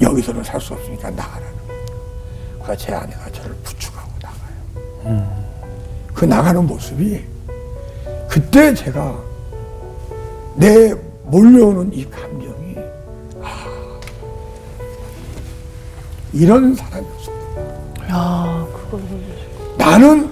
[0.00, 1.84] 여기서는 살 수 없으니까 나가라는 거예요.
[2.54, 5.44] 그러니까 제 아내가 저를 부축하고 나가요.
[6.14, 7.24] 그 나가는 모습이
[8.28, 9.18] 그때 제가
[10.56, 12.27] 내 몰려오는 이 감
[16.32, 17.32] 이런 사람이었어.
[18.10, 19.00] 야, 그걸
[19.76, 20.30] 나는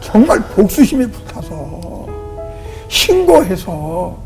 [0.00, 2.06] 정말 복수심에 불타서
[2.88, 4.18] 신고해서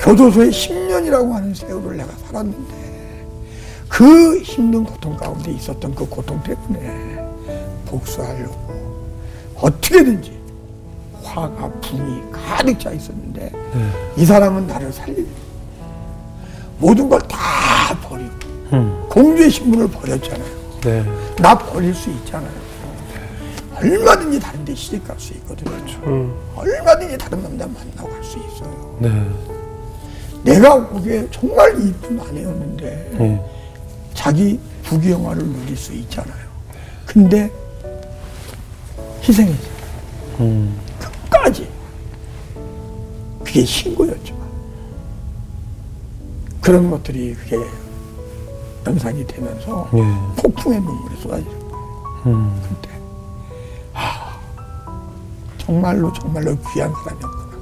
[0.00, 2.84] 교도소에 10년이라고 하는 세월을 내가 살았는데
[3.88, 7.24] 그 힘든 고통 가운데 있었던 그 고통 때문에
[7.86, 8.74] 복수하려고
[9.56, 10.38] 어떻게든지
[11.22, 13.50] 화가 분이 가득 차 있었는데
[14.16, 15.26] 이 사람은 나를 살리려
[16.78, 18.43] 모든 걸 다 버리고 음.
[19.14, 20.80] 공주의 신분을 버렸잖아요.
[20.80, 21.04] 네.
[21.38, 22.50] 나 버릴 수 있잖아요.
[23.76, 25.70] 얼마든지 다른 데 시집 갈 수 있거든요.
[26.06, 26.34] 음.
[26.56, 28.96] 얼마든지 다른 남자 만나고 갈 수 있어요.
[29.00, 29.10] 네.
[30.42, 33.40] 내가 보기에 정말 이쁜 아내였는데 예.
[34.14, 36.44] 자기 부귀영화를 누릴 수 있잖아요.
[37.06, 37.50] 근데
[39.22, 39.68] 희생했죠.
[40.40, 40.76] 음.
[40.98, 41.68] 끝까지.
[43.44, 44.34] 그게 신고였죠.
[46.60, 47.56] 그런 것들이 그게
[48.86, 49.98] 연상이 되면서 예.
[50.42, 52.22] 폭풍의 눈물이 쏟아지는 거예요.
[52.26, 52.60] 음.
[52.62, 53.00] 근데
[53.94, 54.36] 아
[55.58, 57.54] 정말로 정말로 귀한 사람이었구나.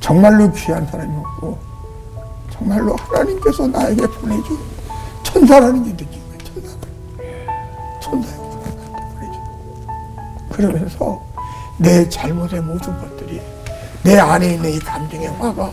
[0.00, 1.58] 정말로 귀한 사람이었고
[2.50, 4.58] 정말로 하나님께서 나에게 보내준
[5.22, 6.38] 천사라는 게 느낀 거예요.
[6.38, 6.76] 천사.
[8.00, 9.42] 천사였구나 나한테 보내준.
[10.50, 11.22] 그러면서
[11.78, 13.42] 내 잘못의 모든 것들이
[14.02, 15.70] 내 안에 있는 이 감정의 화가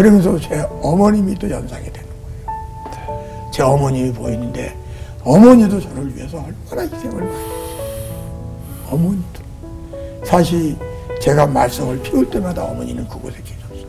[0.00, 3.50] 그러면서 제 어머님이 또 연상이 되는 거예요.
[3.52, 4.74] 제 어머님이 보이는데
[5.22, 7.30] 어머니도 저를 위해서 얼마나 희생을.
[8.88, 9.42] 어머니도
[10.24, 10.74] 사실
[11.20, 13.86] 제가 말썽을 피울 때마다 어머니는 그곳에 계셨어요.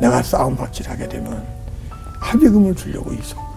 [0.00, 1.46] 내가 싸움 박질하게 되면
[2.18, 3.48] 합의금을 주려고 있었고요.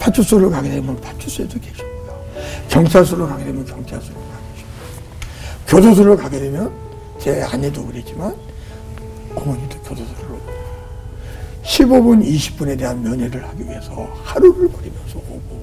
[0.00, 2.24] 파출소를 가게 되면 파출소에도 계셨고요.
[2.68, 4.26] 경찰서를 가게 되면 경찰서로 가
[4.56, 4.82] 계셨고요.
[5.68, 6.72] 교도소를 가게 되면
[7.20, 8.34] 제 아내도 그랬지만
[9.36, 10.21] 어머니도 교도소를 오고
[11.62, 15.62] 15분, 20분에 대한 면회를 하기 위해서 하루를 버리면서 오고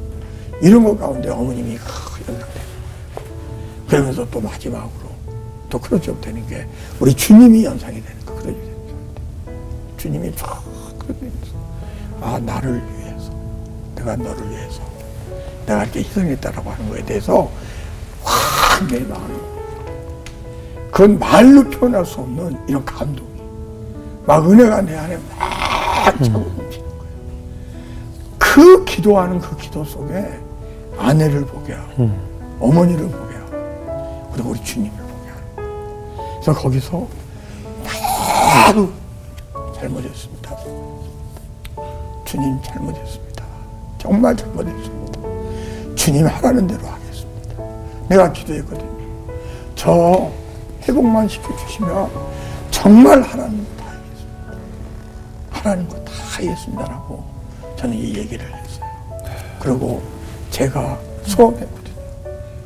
[0.62, 2.42] 이런 것 가운데 어머님이 거예요.
[3.88, 5.10] 그러면서 또 마지막으로
[5.70, 6.66] 또 크로즈업 되는 게
[7.00, 8.60] 우리 주님이 연상이 되는 거 크로즈업
[9.98, 10.64] 주님이 쫙
[11.00, 11.54] 그러면서
[12.22, 13.32] 아 나를 위해서
[13.96, 14.82] 내가 너를 위해서
[15.66, 17.52] 내가 이렇게 희생했다라고 하는 거에 대해서
[18.24, 19.36] 확내 마음이
[20.92, 23.30] 그건 말로 표현할 수 없는 이런 감동이
[24.26, 25.59] 막 은혜가 내 안에 막
[26.12, 27.10] 넘치는 거예요.
[28.38, 30.40] 그 기도하는 그 기도 속에
[30.98, 32.10] 아내를 보게 하고
[32.60, 36.40] 어머니를 보게 하고 그리고 우리 주님을 보게 거예요.
[36.42, 37.08] 그래서 거기서
[38.66, 38.90] 나도
[39.76, 40.56] 잘못했습니다.
[42.26, 43.46] 주님 잘못했습니다.
[43.98, 45.20] 정말 잘못했습니다.
[45.96, 47.64] 주님 하라는 대로 하겠습니다.
[48.08, 48.90] 내가 기도했거든요.
[49.76, 50.32] 저
[50.84, 52.10] 회복만 시켜주시면
[52.72, 53.66] 정말 하나님.
[55.70, 57.24] 하나님 거다 하겠습니다라고
[57.78, 58.86] 저는 이 얘기를 했어요.
[59.60, 60.02] 그리고
[60.50, 61.96] 제가 소원했거든요.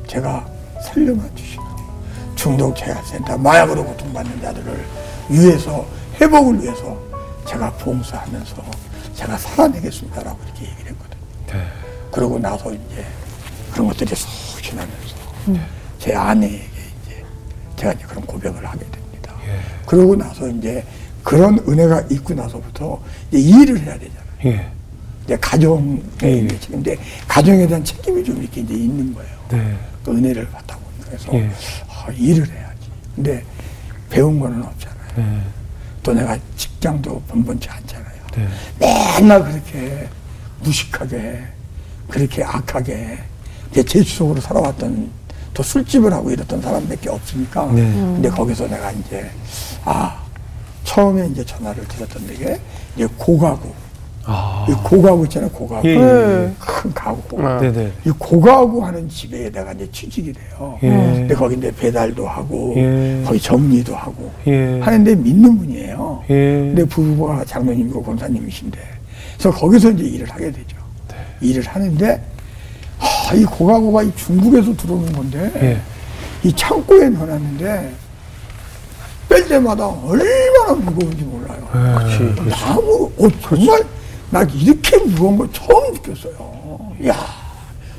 [0.06, 0.46] 제가
[0.82, 1.64] 살려만 주시고
[2.34, 4.86] 중독 재활센터 마약으로 고통받는 자들을
[5.28, 5.86] 위해서
[6.18, 6.98] 회복을 위해서
[7.46, 8.56] 제가 봉사하면서
[9.14, 11.20] 제가 살아내겠습니다라고 이렇게 얘기를 했거든요.
[11.48, 11.66] 네.
[12.10, 13.04] 그러고 나서 이제
[13.70, 15.14] 그런 것들이 쏙 지나면서
[15.98, 16.56] 제 아내에게
[17.04, 17.24] 이제
[17.76, 19.34] 제가 이제 그런 고백을 하게 됩니다.
[19.46, 19.60] 예.
[19.84, 20.84] 그러고 나서 이제
[21.24, 23.00] 그런 은혜가 있고 나서부터
[23.32, 24.24] 이제 일을 해야 되잖아요.
[24.44, 24.70] 예.
[25.24, 26.32] 이제 가정에 예.
[26.38, 29.30] 이제 책임인데 가정에 대한 책임이 좀 이렇게 이제 있는 거예요.
[29.50, 29.76] 네.
[30.04, 31.50] 그 은혜를 받다 보니까 그래서 예.
[31.88, 32.90] 아, 일을 해야지.
[33.16, 33.42] 근데
[34.10, 35.08] 배운 거는 없잖아요.
[35.16, 35.40] 네.
[36.02, 38.14] 또 내가 직장도 번번치 않잖아요.
[38.36, 38.48] 네.
[39.18, 40.06] 맨날 그렇게
[40.62, 41.42] 무식하게
[42.08, 43.18] 그렇게 악하게
[43.70, 45.10] 이제 제주속으로 살아왔던
[45.54, 47.80] 또 술집을 하고 이랬던 사람밖에 없으니까 네.
[47.82, 49.30] 근데 거기서 내가 이제
[49.84, 50.23] 아
[50.94, 52.60] 처음에 이제 전화를 드렸던 데게
[52.94, 53.68] 이제 고가구
[54.26, 54.64] 아.
[54.68, 55.98] 이 고가구 있잖아요 고가구 예, 예.
[55.98, 56.54] 네.
[56.56, 57.58] 큰 가구 아.
[57.58, 57.92] 네네.
[58.06, 60.78] 이 고가구 하는 집에 내가 이제 취직이 돼요.
[60.84, 60.88] 예.
[60.88, 63.22] 근데 거기 이제 배달도 하고 예.
[63.26, 64.78] 거기 정리도 하고 예.
[64.80, 66.24] 하는데 믿는 분이에요.
[66.30, 66.34] 예.
[66.34, 68.78] 근데 부부가 장로님이고 권사님이신데
[69.36, 70.76] 그래서 거기서 이제 일을 하게 되죠.
[71.08, 71.16] 네.
[71.48, 72.22] 일을 하는데
[73.00, 76.48] 아, 이 고가구가 이 중국에서 들어오는 건데 예.
[76.48, 78.03] 이 창고에 넣어놨는데
[79.34, 81.68] 뺄 때마다 얼마나 무거운지 몰라요.
[81.72, 82.18] 그렇지.
[82.40, 82.64] 그렇지.
[82.64, 83.82] 너무 어, 정말
[84.30, 86.94] 나 이렇게 무거운 걸 처음 느꼈어요.
[87.08, 87.16] 야,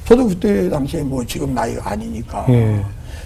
[0.06, 2.82] 저도 그때 당시에 뭐 지금 나이가 아니니까 예.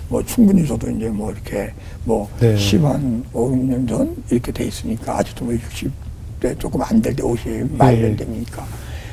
[0.08, 1.72] 뭐 충분히 저도 이제 뭐 이렇게
[2.04, 2.56] 뭐 네.
[2.56, 8.12] 10한 5년 전 이렇게 돼 있으니까 아직도 뭐 60대 조금 안 될 때 50 말년
[8.12, 8.16] 예.
[8.16, 8.66] 됩니까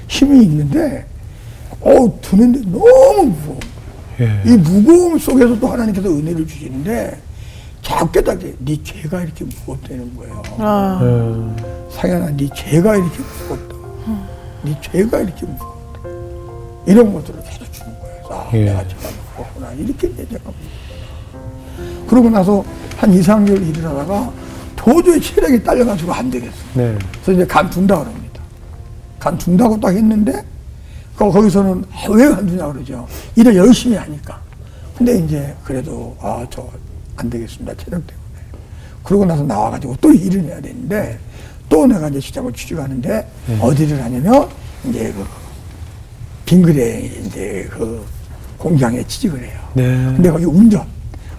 [0.09, 1.05] 힘이 있는데
[1.81, 3.59] 어 드는데 너무 무거워.
[4.21, 4.43] 예.
[4.47, 7.19] 이 무거움 속에서 또 하나님께서 은혜를 주시는데
[7.87, 10.43] 자꾸 깨닫게 네 죄가 이렇게 무겁다는 거예요.
[10.59, 11.57] 아, 음.
[11.93, 13.77] 상현아, 네 죄가 이렇게 무겁다.
[14.63, 16.01] 네 죄가 이렇게 무겁다.
[16.85, 18.25] 이런 것들을 계속 주는 거예요.
[18.29, 18.65] 아, 예.
[18.65, 19.73] 내가 죄가 무겁구나.
[19.75, 22.07] 이렇게 내 죄가 무겁다.
[22.09, 22.65] 그러고 나서
[22.97, 24.33] 한 2, 3개월 일을 하다가
[24.75, 26.57] 도저히 체력이 딸려가지고 안 되겠어.
[26.75, 26.99] 네.
[27.13, 28.43] 그래서 이제 간 둔다 그럽니다.
[29.21, 30.45] 간 둔다고 딱 했는데,
[31.17, 33.07] 그 거기서는 아, 왜간 두냐 그러죠.
[33.37, 34.41] 일을 열심히 하니까.
[34.99, 36.69] 근데 이제 그래도, 아, 저
[37.17, 37.75] 안 되겠습니다.
[37.77, 38.27] 체력 때문에.
[39.03, 41.19] 그러고 나서 나와가지고 또 일을 해야 되는데,
[41.69, 43.27] 또 내가 이제 시장을 취직하는데,
[43.61, 44.49] 어디를 하냐면,
[44.89, 45.25] 이제 그,
[46.45, 48.05] 빙그레 이제 그
[48.59, 49.59] 공장에 취직을 해요.
[49.75, 49.83] 네.
[50.15, 50.85] 근데 거기 운전.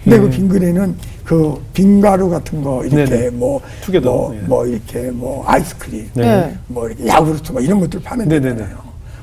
[0.04, 0.20] 근데 예.
[0.20, 3.30] 그 빙그레는 그 빙가루 같은 거 이렇게 네네.
[3.30, 4.10] 뭐, 투게더.
[4.10, 4.40] 뭐, 예.
[4.42, 6.22] 뭐 이렇게 뭐 아이스크림, 네.
[6.24, 6.58] 네.
[6.68, 8.54] 뭐 이렇게 야구르트 뭐 이런 것들 파는 네네네.
[8.56, 8.78] 데잖아요.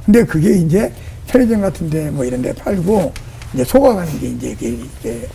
[0.06, 0.92] 근데 그게 이제
[1.28, 3.12] 편의점 같은 데 뭐 이런 데 팔고
[3.54, 5.28] 이제 속아가는 게 이제 이게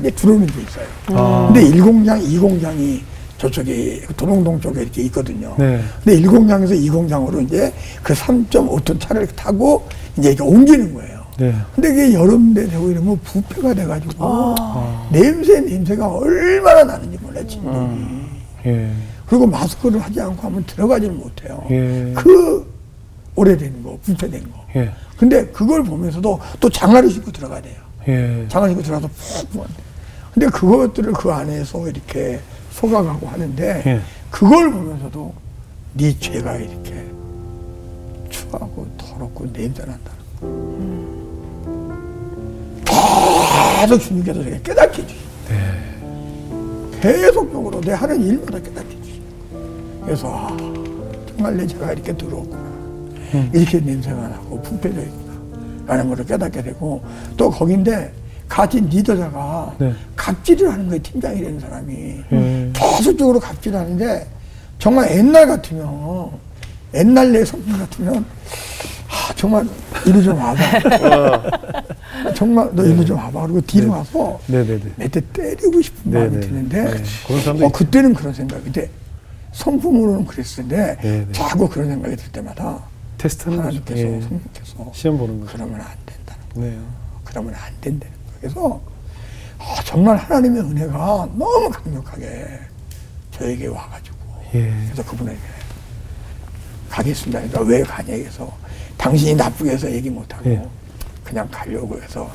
[0.00, 0.86] 이제, 들어오는 게 있어요.
[1.08, 1.50] 아.
[1.52, 3.00] 근데 1공장, 2공장이
[3.38, 5.54] 저쪽에 도롱동 쪽에 이렇게 있거든요.
[5.58, 5.80] 네.
[6.04, 9.86] 근데 1공장에서 2공장으로 이제 그 3.5톤 차를 타고
[10.18, 11.20] 이제 이렇게 옮기는 거예요.
[11.38, 11.54] 네.
[11.74, 14.54] 근데 그게 여름에 되고 이러면 부패가 돼가지고
[15.10, 17.98] 냄새 냄새가 얼마나 나는지 몰라 진동이.
[18.66, 18.90] 예.
[19.26, 21.64] 그리고 마스크를 하지 않고 하면 들어가지를 못해요.
[21.70, 22.12] 예.
[22.14, 22.70] 그
[23.36, 24.66] 오래된 거, 부패된 거.
[24.76, 24.92] 예.
[25.16, 27.79] 근데 그걸 보면서도 또 장화를 신고 들어가야 돼요.
[28.08, 28.46] 예.
[28.48, 29.66] 장화 신고 들어가서 푹.
[30.32, 32.40] 근데 그것들을 그 안에서 이렇게
[32.72, 34.00] 속아가고 하는데 예.
[34.30, 35.32] 그걸 보면서도
[35.94, 37.04] 네 죄가 이렇게
[38.30, 40.12] 추하고 더럽고 냄새 난다.
[43.80, 45.20] 계속 주님께서 깨닫게 해주시
[47.00, 49.22] 계속적으로 내 하는 일마다 깨닫게 해주시
[50.04, 50.56] 그래서 아,
[51.28, 52.70] 정말 내 죄가 이렇게 더럽구나.
[53.52, 55.29] 이렇게 냄새가 나고 부패져 있구나.
[55.90, 57.02] 라는 것을 깨닫게 되고
[57.36, 58.12] 또 거긴데
[58.48, 59.92] 같이 리더자가 네.
[60.14, 61.02] 갑질을 하는 거예요.
[61.02, 61.94] 팀장이라는 사람이.
[62.32, 62.72] 음.
[62.72, 64.26] 계속적으로 갑질을 하는데
[64.78, 66.30] 정말 옛날 같으면
[66.94, 68.24] 옛날 내 성품 같으면
[69.08, 69.66] 아, 정말
[70.06, 71.50] 이리 좀 와봐.
[72.36, 73.42] 정말 너 이리 좀 와봐.
[73.48, 74.92] 그리고 뒤로 와서 네네네.
[74.96, 76.40] 몇대 때리고 싶은 마음이 네네.
[76.46, 77.64] 드는데 네.
[77.64, 78.88] 어, 그때는 그런 생각인데
[79.54, 81.26] 성품으로는 그랬을 때 네네.
[81.32, 82.78] 자꾸 그런 생각이 들 때마다
[83.20, 83.82] 테스트하는 거죠.
[83.96, 84.20] 예.
[84.20, 85.52] 성령께서 시험 보는 거죠.
[85.52, 86.78] 그러면 안 된다는 네.
[87.24, 88.40] 그러면 안 된다는 거예요.
[88.40, 88.80] 그래서
[89.58, 92.60] 아, 정말 하나님의 은혜가 너무 강력하게
[93.32, 94.16] 저에게 와가지고
[94.54, 94.72] 예.
[94.86, 95.38] 그래서 그분에게
[96.88, 97.40] 가겠습니다.
[97.40, 98.50] 그러니까 왜 가냐 해서
[98.96, 100.62] 당신이 나쁘게 해서 얘기 못하고 예.
[101.22, 102.30] 그냥 가려고 해서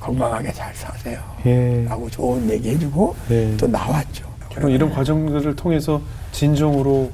[0.00, 1.22] 건강하게 잘 사세요.
[1.46, 1.84] 예.
[1.88, 3.56] 라고 좋은 얘기 해주고 네.
[3.56, 4.34] 또 나왔죠.
[4.54, 6.00] 그럼 이런 과정들을 통해서
[6.32, 7.10] 진정으로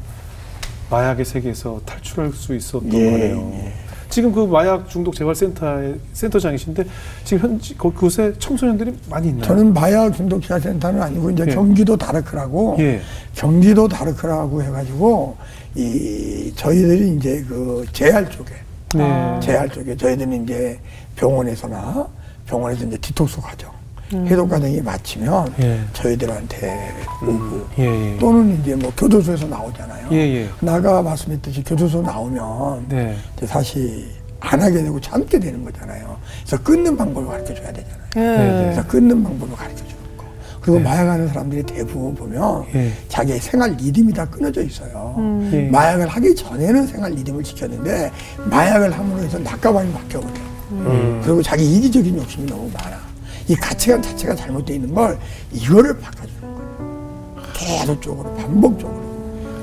[0.90, 3.52] 마약의 세계에서 탈출할 수 있었던 예, 거네요.
[3.54, 3.72] 예.
[4.10, 6.84] 지금 그 마약 중독 재활 센터의 센터장이신데
[7.24, 9.44] 지금 현지 그 그곳에 청소년들이 많이 있나요?
[9.44, 11.54] 저는 마약 중독 치료센터는 아니고 이제 예.
[11.54, 13.00] 경기도 다르크라고 예.
[13.34, 15.36] 경기도 다르크라고 해가지고
[15.76, 18.52] 이 저희들이 이제 그 재활 쪽에
[18.96, 19.38] 네.
[19.40, 20.80] 재활 쪽에 저희들은 이제
[21.14, 22.08] 병원에서나
[22.46, 23.70] 병원에서 이제 디톡스 과정
[24.12, 25.80] 해독 과정이 마치면 예.
[25.92, 27.84] 저희들한테 오고 예.
[27.84, 28.18] 예.
[28.18, 30.08] 또는 이제 뭐 교도소에서 나오잖아요.
[30.12, 30.48] 예, 예.
[30.60, 33.16] 나가 말씀했듯이 교도소 나오면 네.
[33.44, 34.08] 사실
[34.40, 36.16] 안 하게 되고 참게 되는 거잖아요.
[36.44, 38.00] 그래서 끊는 방법을 가르쳐 줘야 되잖아요.
[38.14, 38.62] 네.
[38.64, 40.24] 그래서 끊는 방법을 가르쳐 주는 거.
[40.60, 42.90] 그리고 마약하는 사람들이 대부분 보면 예.
[43.08, 45.14] 자기의 생활 리듬이 다 끊어져 있어요.
[45.52, 45.68] 예.
[45.68, 48.10] 마약을 하기 전에는 생활 리듬을 지켰는데
[48.46, 50.50] 마약을 함으로 해서 낙가방이 바뀌어버려요.
[50.72, 51.20] 음.
[51.24, 53.09] 그리고 자기 이기적인 욕심이 너무 많아.
[53.50, 55.18] 이 가치관 자체가 잘못되어 있는 걸
[55.50, 57.36] 이거를 바꿔주는 거예요.
[57.52, 59.00] 계속적으로 반복적으로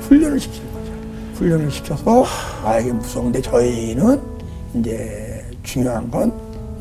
[0.02, 0.92] 훈련을 시키는 거죠.
[1.36, 2.26] 훈련을 시켜서
[2.62, 4.20] 마약이 무서운데 저희는
[4.74, 6.30] 이제 중요한 건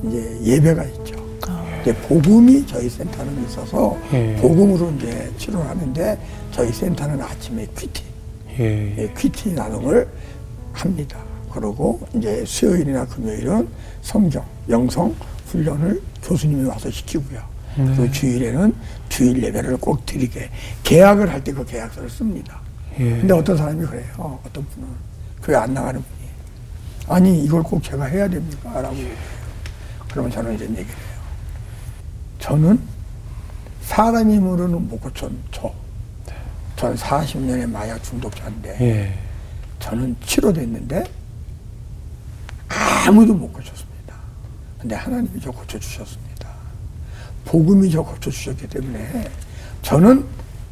[0.03, 1.15] 이제 예배가 있죠.
[1.81, 4.35] 이제 복음이 저희 센터는 있어서 예.
[4.41, 6.19] 복음으로 이제 치료를 하는데
[6.51, 8.03] 저희 센터는 아침에 퀴티
[8.59, 8.95] 예.
[8.97, 10.09] 예, 퀴티 나눔을
[10.73, 11.19] 합니다.
[11.53, 13.69] 그리고 이제 수요일이나 금요일은
[14.01, 15.15] 성경, 영성
[15.45, 17.41] 훈련을 교수님이 와서 시키고요.
[17.75, 18.73] 그리고 주일에는
[19.09, 20.49] 주일 예배를 꼭 드리게
[20.83, 22.59] 계약을 할 때 그 계약서를 씁니다.
[22.99, 23.03] 예.
[23.19, 24.39] 근데 어떤 사람이 그래요.
[24.43, 24.87] 어떤 분은
[25.43, 26.29] 교회 안 나가는 분이
[27.07, 28.81] 아니 이걸 꼭 제가 해야 됩니까?
[28.81, 29.17] 라고 얘기해요.
[30.09, 31.17] 그러면 저는 이제 얘기를 해요.
[32.39, 32.79] 저는
[33.83, 35.71] 사람 힘으로는 못 고친 저.
[36.77, 39.13] 저는 40년의 마약 중독자인데 예.
[39.79, 41.03] 저는 치료됐는데
[43.07, 43.86] 아무도 못 고쳤습니다.
[44.87, 46.47] 근데 하나님이 저 고쳐주셨습니다.
[47.43, 49.29] 복음이 저 고쳐주셨기 때문에
[49.81, 50.23] 저는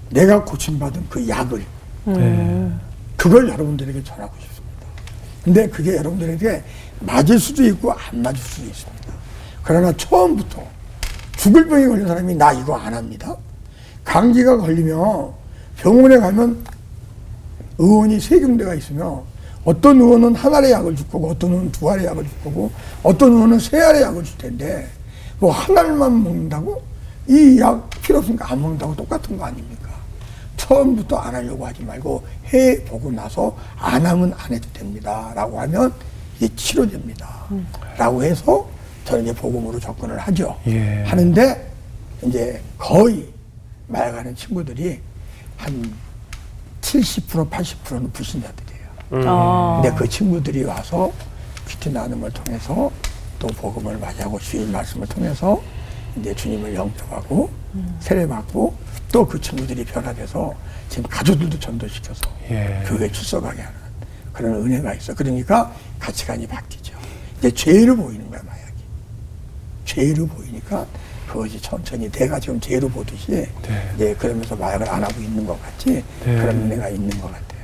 [0.10, 1.66] 내가 고침받은 그 약을
[2.06, 2.72] 네.
[3.18, 4.88] 그걸 여러분들에게 전하고 싶습니다.
[5.44, 6.64] 근데 그게 여러분들에게
[7.02, 9.14] 맞을 수도 있고 안 맞을 수도 있습니다.
[9.64, 10.64] 그러나 처음부터
[11.36, 13.36] 죽을 병에 걸린 사람이 나 이거 안 합니다.
[14.06, 15.34] 감기가 걸리면
[15.76, 16.64] 병원에 가면
[17.80, 19.26] 의원이 세 군데가 있으며
[19.66, 22.72] 어떤 의원은 한 알의 약을 줄 거고 어떤 의원은 두 알의 약을 줄 거고
[23.04, 24.88] 어떤 의원은 세 알의 약을 줄 텐데
[25.40, 26.82] 뭐 한 알만 먹는다고
[27.28, 29.90] 이 약 필요 없으니까 안 먹는다고 똑같은 거 아닙니까?
[30.58, 35.32] 처음부터 안 하려고 하지 말고 해 보고 나서 안 하면 안 해도 됩니다.
[35.36, 35.92] 라고 하면
[36.38, 37.28] 이게 치료됩니다.
[37.98, 38.68] 라고 해서
[39.06, 40.56] 저는 이제 복음으로 접근을 하죠.
[40.68, 41.04] 예.
[41.04, 41.72] 하는데
[42.24, 43.28] 이제 거의
[43.88, 45.00] 마약하는 친구들이
[45.58, 45.92] 한
[46.82, 48.65] 70% 80%는 불신자들
[49.14, 49.24] 이에요.
[49.28, 49.82] 아.
[49.82, 51.12] 근데 그 친구들이 와서
[51.68, 52.92] 퀴트 나눔을 통해서
[53.40, 55.62] 또 복음을 맞이하고 주일 말씀을 통해서
[56.18, 57.50] 이제 주님을 영접하고
[58.00, 58.74] 세례받고
[59.12, 60.54] 또 그 친구들이 변화돼서
[60.90, 62.84] 지금 가족들도 전도시켜서 예.
[62.86, 63.80] 교회 출석하게 하는
[64.34, 65.14] 그런 은혜가 있어.
[65.14, 66.94] 그러니까 가치관이 바뀌죠.
[67.40, 68.74] 이제 죄로 보이는 거야 마약이.
[69.86, 70.86] 죄로 보이니까
[71.28, 73.92] 그것이 천천히 내가 지금 죄로 보듯이 네.
[73.96, 76.36] 이제 그러면서 마약을 안 하고 있는 것 같이 네.
[76.36, 77.55] 그런 은혜가 있는 것 같아요.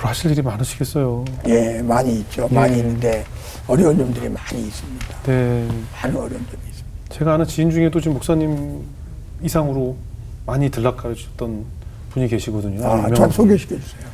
[0.00, 1.24] 앞으로 하실 일이 많으시겠어요.
[1.46, 2.48] 예, 많이 있죠.
[2.50, 2.54] 예.
[2.54, 3.24] 많이 있는데
[3.66, 5.22] 어려운 점들이 많이 있습니다.
[5.22, 5.68] 네.
[6.02, 6.88] 많은 어려운 점이 있습니다.
[7.10, 8.82] 제가 아는 지인 중에도 지금 목사님
[9.42, 9.96] 이상으로
[10.46, 11.64] 많이 들락가르쳤던
[12.10, 12.84] 분이 계시거든요.
[12.84, 13.30] 아, 분.
[13.30, 14.10] 소개시켜 주세요.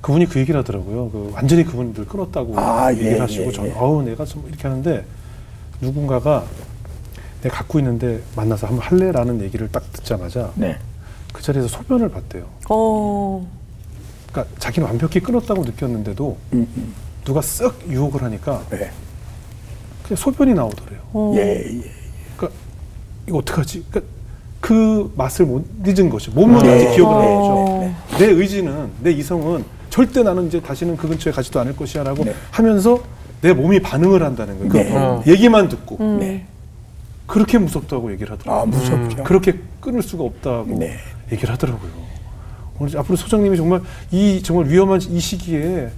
[0.00, 1.10] 그분이 그 얘기를 하더라고요.
[1.10, 3.74] 그 완전히 그분들 끊었다고 아, 예, 얘기를 하시고 예, 저는 예.
[3.76, 5.04] 어우 내가 좀 이렇게 하는데
[5.80, 6.44] 누군가가
[7.42, 10.76] 내가 갖고 있는데 만나서 한번 할래라는 얘기를 딱 듣자마자 네.
[11.32, 12.46] 그 자리에서 소변을 봤대요.
[12.70, 13.57] 어.
[14.30, 16.94] 그러니까 자기는 완벽히 끊었다고 느꼈는데도 음, 음.
[17.24, 18.90] 누가 쓱 유혹을 하니까 네.
[20.02, 21.00] 그냥 소변이 나오더래요.
[21.12, 21.32] 어.
[21.36, 21.90] 예, 예.
[22.36, 22.58] 그러니까
[23.26, 23.84] 이거 어떡하지?
[23.90, 24.12] 그러니까
[24.60, 26.32] 그 맛을 못 잊은 거죠.
[26.32, 26.74] 몸은 네.
[26.74, 27.94] 아직 기억을 하는 어.
[28.10, 28.24] 거죠.
[28.24, 32.34] 내 의지는 내 이성은 절대 나는 이제 다시는 그 근처에 가지도 않을 것이야 라고 네.
[32.50, 33.02] 하면서
[33.40, 34.72] 내 몸이 반응을 한다는 거예요.
[34.72, 34.90] 네.
[34.92, 35.22] 그 어.
[35.26, 36.18] 얘기만 듣고 음.
[36.20, 36.46] 네.
[37.26, 38.62] 그렇게 무섭다고 얘기를 하더라고요.
[38.62, 39.24] 아, 무섭죠.
[39.24, 40.96] 그렇게 끊을 수가 없다고 네.
[41.30, 42.07] 얘기를 하더라고요.
[42.96, 45.90] 앞으로 소장님이 정말 이 정말 위험한 이 시기에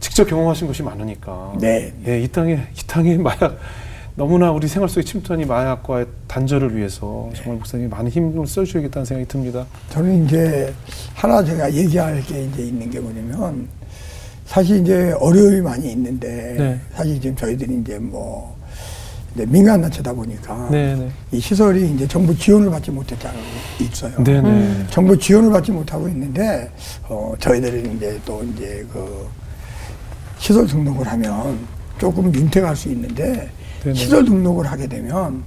[0.00, 1.92] 직접 경험하신 것이 많으니까 네.
[2.06, 3.58] 예, 이 땅에 이 땅에 마약
[4.14, 7.36] 너무나 우리 생활 속에 침투한 이 마약과의 단절을 위해서 네.
[7.36, 9.66] 정말 목사님이 많은 힘을 써주셔야겠다는 생각이 듭니다.
[9.90, 10.74] 저는 이제
[11.14, 13.68] 하나 제가 얘기할 게 이제 있는 게 뭐냐면
[14.46, 16.80] 사실 이제 어려움이 많이 있는데 네.
[16.94, 18.58] 사실 지금 저희들이 이제 뭐
[19.34, 21.10] 이제 민간 단체다 보니까 네네.
[21.32, 23.36] 이 시설이 이제 정부 지원을 받지 못했다고
[23.80, 24.24] 있어요.
[24.24, 24.48] 네네.
[24.48, 24.86] 음.
[24.90, 26.70] 정부 지원을 받지 못하고 있는데
[27.08, 29.28] 어 저희들은 이제 또 이제 그
[30.38, 31.58] 시설 등록을 하면
[31.98, 33.50] 조금 윤택할 수 있는데
[33.82, 33.94] 네네.
[33.94, 35.42] 시설 등록을 하게 되면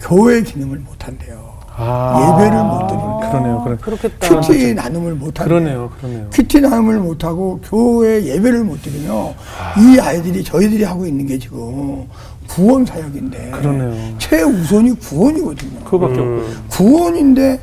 [0.00, 1.60] 교회 기능을 못 한대요.
[1.82, 3.30] 아, 예배를 못 드린대요.
[3.30, 3.64] 그러네요.
[3.64, 3.76] 그래.
[3.80, 4.40] 그렇겠다.
[4.40, 5.44] QT 나눔을 못 한대요.
[5.60, 5.90] 그러네요.
[5.98, 6.26] 그러네요.
[6.30, 9.34] QT 나눔을 못 하고 교회 예배를 못 드리면
[9.78, 12.06] 이 아이들이 저희들이 하고 있는 게 지금
[12.50, 14.18] 구원 사역인데 그러네요.
[14.18, 15.80] 최우선이 구원이거든요.
[15.84, 16.64] 그거밖에 음.
[16.68, 17.60] 구원인데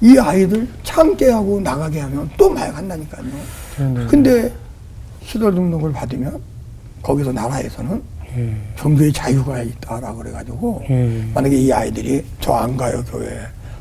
[0.00, 3.24] 이 아이들 참게 하고 나가게 하면 또 마약한다니까요.
[3.78, 4.06] 네네.
[4.06, 4.52] 근데
[5.24, 6.38] 시설 등록을 받으면
[7.02, 8.02] 거기서 나라에서는
[8.36, 8.54] 예.
[8.76, 11.24] 종교의 자유가 있다라고 그래가지고 예.
[11.34, 13.28] 만약에 이 아이들이 저 안 가요 교회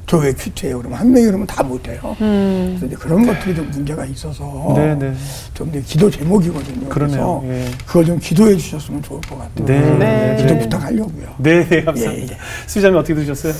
[0.05, 2.15] 저왜 큐트해요 그러면 한 명이 그러면 다 못해요.
[2.21, 2.75] 음.
[2.79, 5.13] 그래서 이제 그런 것들이 좀 문제가 있어서 네네.
[5.53, 6.89] 좀 이제 기도 제목이거든요.
[6.89, 7.41] 그러네요.
[7.41, 7.71] 그래서 예.
[7.85, 9.65] 그거 좀 기도해 주셨으면 좋을 것 같아요.
[9.65, 9.79] 네.
[9.97, 10.35] 네.
[10.41, 10.59] 기도 네.
[10.59, 11.35] 부탁하려고요.
[11.37, 12.33] 네, 네, 감사합니다.
[12.33, 12.37] 예, 예.
[12.67, 13.53] 수장님 어떻게 들으셨어요?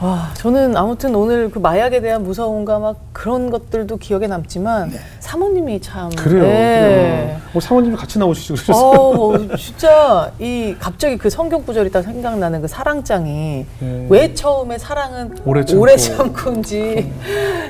[0.00, 4.98] 와, 저는 아무튼 오늘 그 마약에 대한 무서움과 막 그런 것들도 기억에 남지만 네.
[5.18, 6.42] 사모님이 참 그래요.
[6.42, 6.48] 네.
[6.48, 7.40] 그래요.
[7.54, 8.54] 어, 사모님이 같이 나오시죠.
[8.54, 8.98] 그러셨어요.
[8.98, 14.06] 어, 진짜 이 갑자기 그 성경 구절이 딱 생각나는 그 사랑장이 네.
[14.08, 16.32] 왜 처음에 사랑은 오래 오래, 참고.
[16.34, 17.12] 참고인지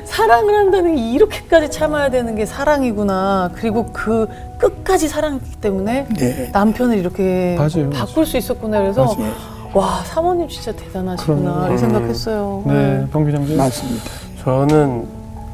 [0.04, 4.28] 사랑을 한다는 게 이렇게까지 참아야 되는 게 사랑이구나 그리고 그
[4.58, 6.50] 끝까지 사랑했기 때문에 네.
[6.52, 9.59] 남편을 이렇게 맞아요, 바꿀 수 있었구나 그래서 맞아요.
[9.72, 11.70] 와 사모님 진짜 대단하시구나.
[11.72, 12.64] 이 생각했어요.
[12.66, 13.56] 네, 병규장님.
[13.56, 14.04] 맞습니다.
[14.42, 15.06] 저는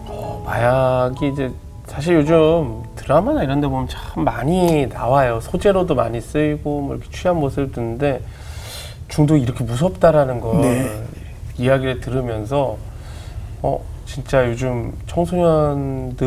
[0.06, 1.52] 어, 마약이 이제
[1.86, 5.40] 사실 요즘 드라마나 이런 데 보면 참 많이 나와요.
[5.42, 8.22] 소재로도 많이 쓰이고 뭐 이렇게 취한 모습을 듣는데
[9.08, 11.04] 중독이 이렇게 무섭다라는 걸 네.
[11.58, 12.78] 이야기를 들으면서
[13.62, 16.26] 어 진짜 요즘 청소년들이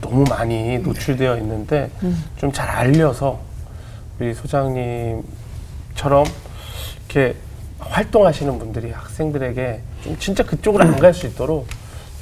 [0.00, 2.24] 너무 많이 노출되어 있는데 음.
[2.36, 3.38] 좀잘 알려서
[4.18, 5.24] 우리 소장님처럼
[7.10, 7.34] 이렇게
[7.80, 11.66] 활동하시는 분들이 학생들에게 좀 진짜 그쪽으로 안 갈 수 있도록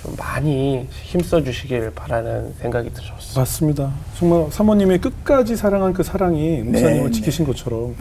[0.02, 3.40] 좀 많이 힘써 주시길 바라는 생각이 들었어요.
[3.40, 3.92] 맞습니다.
[4.16, 7.10] 정말 사모님의 끝까지 사랑한 그 사랑이 목사님을 네.
[7.10, 7.96] 지키신 것처럼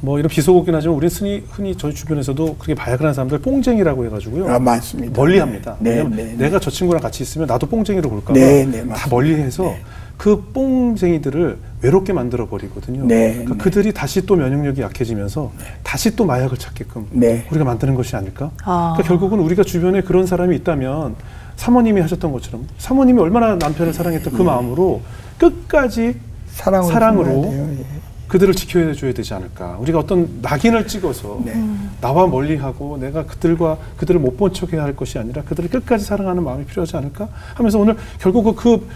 [0.00, 4.48] 뭐 이런 비속어긴 하지만 우리 흔히 흔히 저희 주변에서도 그렇게 하는 사람들 뽕쟁이라고 해가지고요.
[4.48, 5.12] 아, 맞습니다.
[5.20, 5.76] 멀리합니다.
[5.80, 6.34] 네, 네, 네.
[6.36, 8.40] 내가 저 친구랑 같이 있으면 나도 뽕쟁이로 볼까 봐.
[8.40, 9.06] 네, 네, 다.
[9.10, 9.74] 멀리해서
[10.18, 13.06] 그 뽕쟁이들을 외롭게 만들어 버리거든요.
[13.06, 13.58] 네, 그러니까 네.
[13.58, 15.52] 그들이 다시 또 면역력이 약해지면서
[15.84, 17.46] 다시 또 마약을 찾게끔 네.
[17.50, 18.50] 우리가 만드는 것이 아닐까?
[18.64, 18.94] 아.
[18.96, 21.14] 그러니까 결국은 우리가 주변에 그런 사람이 있다면
[21.54, 25.02] 사모님이 하셨던 것처럼 사모님이 얼마나 남편을 사랑했던 그 마음으로
[25.38, 26.16] 끝까지
[26.50, 27.44] 사랑으로, 사랑으로.
[27.52, 27.84] 예.
[28.28, 29.78] 그들을 지켜줘야 되지 않을까.
[29.80, 31.54] 우리가 어떤 낙인을 찍어서 네.
[32.00, 36.64] 나와 멀리하고 내가 그들과 그들을 못 본 척해야 할 것이 아니라 그들을 끝까지 사랑하는 마음이
[36.66, 38.86] 필요하지 않을까 하면서 오늘 결국 그,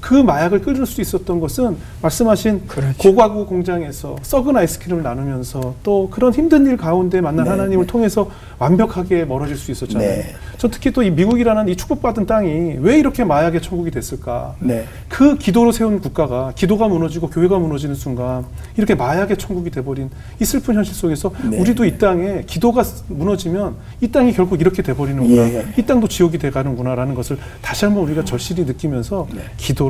[0.00, 2.96] 그 마약을 끊을 수 있었던 것은 말씀하신 그렇죠.
[2.98, 7.92] 고가구 공장에서 썩은 아이스크림을 나누면서 또 그런 힘든 일 가운데 만난 네, 하나님을 네.
[7.92, 10.08] 통해서 완벽하게 멀어질 수 있었잖아요.
[10.08, 10.34] 네.
[10.58, 14.54] 저 특히 또 이 미국이라는 이 축복받은 땅이 왜 이렇게 마약의 천국이 됐을까?
[14.60, 14.84] 네.
[15.08, 18.44] 그 기도로 세운 국가가 기도가 무너지고 교회가 무너지는 순간
[18.76, 21.58] 이렇게 마약의 천국이 돼버린 이 슬픈 현실 속에서 네.
[21.58, 25.66] 우리도 이 땅에 기도가 무너지면 이 땅이 결국 이렇게 돼버리는구나 예.
[25.78, 29.40] 이 땅도 지옥이 돼가는구나라는 것을 다시 한번 우리가 절실히 느끼면서 네.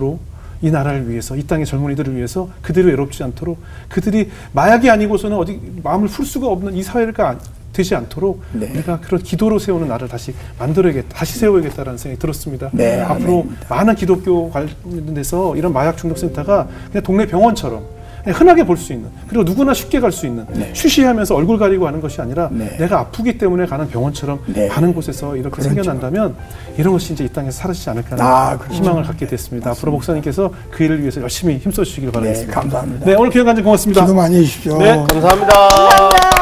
[0.00, 0.18] 기도로
[0.62, 6.08] 이 나라를 위해서 이 땅의 젊은이들을 위해서 그들이 외롭지 않도록 그들이 마약이 아니고서는 어디 마음을
[6.08, 7.38] 풀 수가 없는 이 사회가
[7.72, 8.68] 되지 않도록 네.
[8.70, 12.68] 우리가 그런 기도로 세우는 나를 다시 만들어야겠다, 다시 세워야겠다라는 생각이 들었습니다.
[12.72, 13.74] 네, 앞으로 아멘입니다.
[13.74, 17.84] 많은 기독교 관련돼서 이런 마약 중독 센터가 그냥 동네 병원처럼
[18.26, 20.70] 흔하게 볼 수 있는 그리고 누구나 쉽게 갈 수 있는 네.
[20.74, 22.76] 쉬쉬하면서 얼굴 가리고 하는 것이 아니라 네.
[22.78, 24.68] 내가 아프기 때문에 가는 병원처럼 네.
[24.68, 25.68] 가는 곳에서 이렇게 그렇죠.
[25.74, 26.34] 생겨난다면
[26.76, 28.74] 이런 것이 이제 이 땅에서 사라지지 않을까 하는 아, 그렇죠.
[28.74, 29.70] 희망을 갖게 됐습니다.
[29.70, 32.60] 앞으로 목사님께서 그 일을 위해서 열심히 힘써 주시길 네, 바라겠습니다.
[32.60, 33.06] 감사합니다.
[33.06, 34.00] 네, 오늘 귀한 간증 고맙습니다.
[34.02, 34.78] 기도 많이 해주십시오.
[34.78, 35.68] 네, 감사합니다.
[35.68, 36.39] 감사합니다.